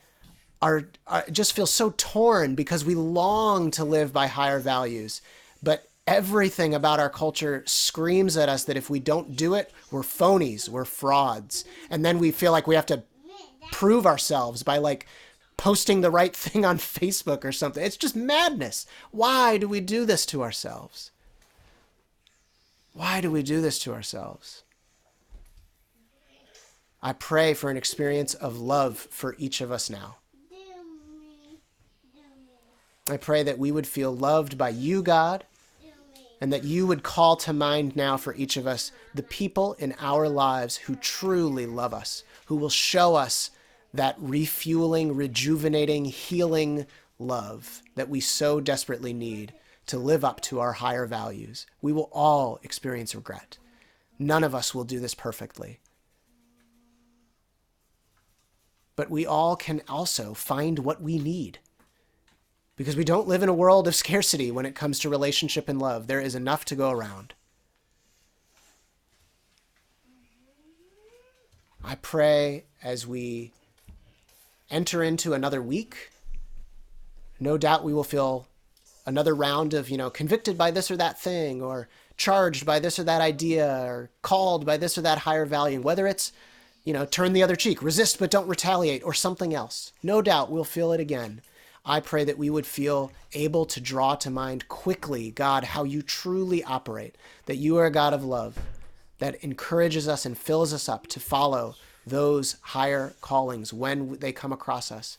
are, 0.62 0.88
are, 1.06 1.24
just 1.30 1.54
feel 1.54 1.66
so 1.66 1.94
torn 1.96 2.54
because 2.54 2.84
we 2.84 2.94
long 2.94 3.70
to 3.72 3.84
live 3.84 4.12
by 4.12 4.26
higher 4.26 4.58
values. 4.58 5.20
But 5.62 5.88
everything 6.06 6.74
about 6.74 7.00
our 7.00 7.10
culture 7.10 7.62
screams 7.66 8.36
at 8.36 8.48
us 8.48 8.64
that 8.64 8.76
if 8.76 8.88
we 8.88 9.00
don't 9.00 9.36
do 9.36 9.54
it, 9.54 9.72
we're 9.90 10.02
phonies, 10.02 10.68
we're 10.68 10.84
frauds. 10.84 11.64
And 11.90 12.04
then 12.04 12.18
we 12.18 12.30
feel 12.30 12.52
like 12.52 12.66
we 12.66 12.76
have 12.76 12.86
to 12.86 13.02
prove 13.72 14.06
ourselves 14.06 14.62
by 14.62 14.78
like 14.78 15.06
posting 15.56 16.00
the 16.00 16.10
right 16.10 16.34
thing 16.36 16.64
on 16.64 16.78
Facebook 16.78 17.44
or 17.44 17.52
something. 17.52 17.84
It's 17.84 17.96
just 17.96 18.16
madness. 18.16 18.86
Why 19.10 19.58
do 19.58 19.68
we 19.68 19.80
do 19.80 20.04
this 20.04 20.24
to 20.26 20.42
ourselves? 20.42 21.10
Why 22.92 23.20
do 23.20 23.30
we 23.30 23.42
do 23.42 23.60
this 23.60 23.78
to 23.80 23.92
ourselves? 23.92 24.62
I 27.02 27.12
pray 27.12 27.52
for 27.52 27.70
an 27.70 27.76
experience 27.76 28.34
of 28.34 28.58
love 28.58 28.96
for 28.96 29.36
each 29.38 29.60
of 29.60 29.70
us 29.70 29.90
now. 29.90 30.16
I 33.08 33.16
pray 33.16 33.42
that 33.44 33.58
we 33.58 33.70
would 33.70 33.86
feel 33.86 34.16
loved 34.16 34.58
by 34.58 34.70
you, 34.70 35.02
God, 35.02 35.44
and 36.40 36.52
that 36.52 36.64
you 36.64 36.86
would 36.86 37.02
call 37.02 37.36
to 37.36 37.52
mind 37.52 37.96
now 37.96 38.16
for 38.16 38.34
each 38.34 38.56
of 38.56 38.66
us 38.66 38.92
the 39.14 39.22
people 39.22 39.74
in 39.74 39.94
our 40.00 40.28
lives 40.28 40.76
who 40.76 40.96
truly 40.96 41.66
love 41.66 41.94
us, 41.94 42.24
who 42.46 42.56
will 42.56 42.70
show 42.70 43.14
us 43.14 43.50
that 43.94 44.16
refueling, 44.18 45.14
rejuvenating, 45.14 46.04
healing 46.04 46.86
love 47.18 47.82
that 47.94 48.08
we 48.08 48.20
so 48.20 48.60
desperately 48.60 49.12
need 49.12 49.54
to 49.86 49.98
live 49.98 50.24
up 50.24 50.40
to 50.42 50.60
our 50.60 50.74
higher 50.74 51.06
values. 51.06 51.66
We 51.80 51.92
will 51.92 52.10
all 52.12 52.58
experience 52.62 53.14
regret. 53.14 53.58
None 54.18 54.44
of 54.44 54.54
us 54.54 54.74
will 54.74 54.84
do 54.84 55.00
this 55.00 55.14
perfectly. 55.14 55.80
But 58.96 59.10
we 59.10 59.26
all 59.26 59.56
can 59.56 59.82
also 59.88 60.34
find 60.34 60.80
what 60.80 61.02
we 61.02 61.18
need. 61.18 61.58
Because 62.76 62.96
we 62.96 63.04
don't 63.04 63.26
live 63.26 63.42
in 63.42 63.48
a 63.48 63.54
world 63.54 63.88
of 63.88 63.94
scarcity 63.94 64.50
when 64.50 64.66
it 64.66 64.74
comes 64.74 64.98
to 64.98 65.08
relationship 65.08 65.68
and 65.68 65.80
love. 65.80 66.06
There 66.06 66.20
is 66.20 66.34
enough 66.34 66.64
to 66.66 66.76
go 66.76 66.90
around. 66.90 67.32
I 71.82 71.94
pray 71.94 72.64
as 72.82 73.06
we 73.06 73.52
enter 74.70 75.02
into 75.02 75.32
another 75.32 75.62
week, 75.62 76.10
no 77.38 77.56
doubt 77.56 77.84
we 77.84 77.94
will 77.94 78.04
feel 78.04 78.46
another 79.06 79.34
round 79.34 79.72
of, 79.72 79.88
you 79.88 79.96
know, 79.96 80.10
convicted 80.10 80.58
by 80.58 80.70
this 80.70 80.90
or 80.90 80.96
that 80.96 81.18
thing, 81.20 81.62
or 81.62 81.88
charged 82.16 82.66
by 82.66 82.80
this 82.80 82.98
or 82.98 83.04
that 83.04 83.20
idea, 83.20 83.84
or 83.84 84.10
called 84.20 84.66
by 84.66 84.76
this 84.76 84.98
or 84.98 85.02
that 85.02 85.18
higher 85.18 85.46
value. 85.46 85.80
Whether 85.80 86.06
it's, 86.06 86.32
you 86.84 86.92
know, 86.92 87.06
turn 87.06 87.32
the 87.32 87.42
other 87.42 87.56
cheek, 87.56 87.82
resist 87.82 88.18
but 88.18 88.30
don't 88.30 88.48
retaliate, 88.48 89.04
or 89.04 89.14
something 89.14 89.54
else. 89.54 89.92
No 90.02 90.20
doubt 90.20 90.50
we'll 90.50 90.64
feel 90.64 90.92
it 90.92 91.00
again. 91.00 91.40
I 91.88 92.00
pray 92.00 92.24
that 92.24 92.36
we 92.36 92.50
would 92.50 92.66
feel 92.66 93.12
able 93.32 93.64
to 93.66 93.80
draw 93.80 94.16
to 94.16 94.28
mind 94.28 94.66
quickly, 94.66 95.30
God, 95.30 95.62
how 95.62 95.84
you 95.84 96.02
truly 96.02 96.64
operate, 96.64 97.16
that 97.46 97.56
you 97.56 97.76
are 97.76 97.86
a 97.86 97.92
God 97.92 98.12
of 98.12 98.24
love 98.24 98.58
that 99.18 99.36
encourages 99.36 100.08
us 100.08 100.26
and 100.26 100.36
fills 100.36 100.74
us 100.74 100.88
up 100.88 101.06
to 101.06 101.20
follow 101.20 101.76
those 102.04 102.56
higher 102.60 103.14
callings 103.20 103.72
when 103.72 104.18
they 104.18 104.32
come 104.32 104.52
across 104.52 104.90
us, 104.90 105.16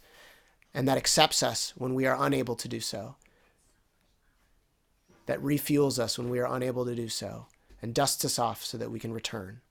and 0.74 0.88
that 0.88 0.98
accepts 0.98 1.42
us 1.42 1.74
when 1.78 1.96
we 1.96 2.06
are 2.06 2.22
unable 2.22 2.56
to 2.56 2.68
do 2.68 2.82
so, 2.82 3.16
that 5.26 5.42
refuels 5.42 5.98
us 5.98 6.18
when 6.18 6.30
we 6.30 6.40
are 6.40 6.54
unable 6.54 6.86
to 6.86 6.96
do 6.96 7.08
so, 7.08 7.48
and 7.82 7.94
dusts 7.94 8.26
us 8.26 8.38
off 8.38 8.64
so 8.64 8.78
that 8.78 8.92
we 8.92 9.00
can 9.00 9.14
return. 9.14 9.62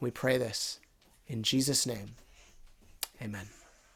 We 0.00 0.10
pray 0.12 0.38
this 0.38 0.78
in 1.26 1.42
Jesus' 1.42 1.84
name. 1.84 2.14
Amen. 3.20 3.48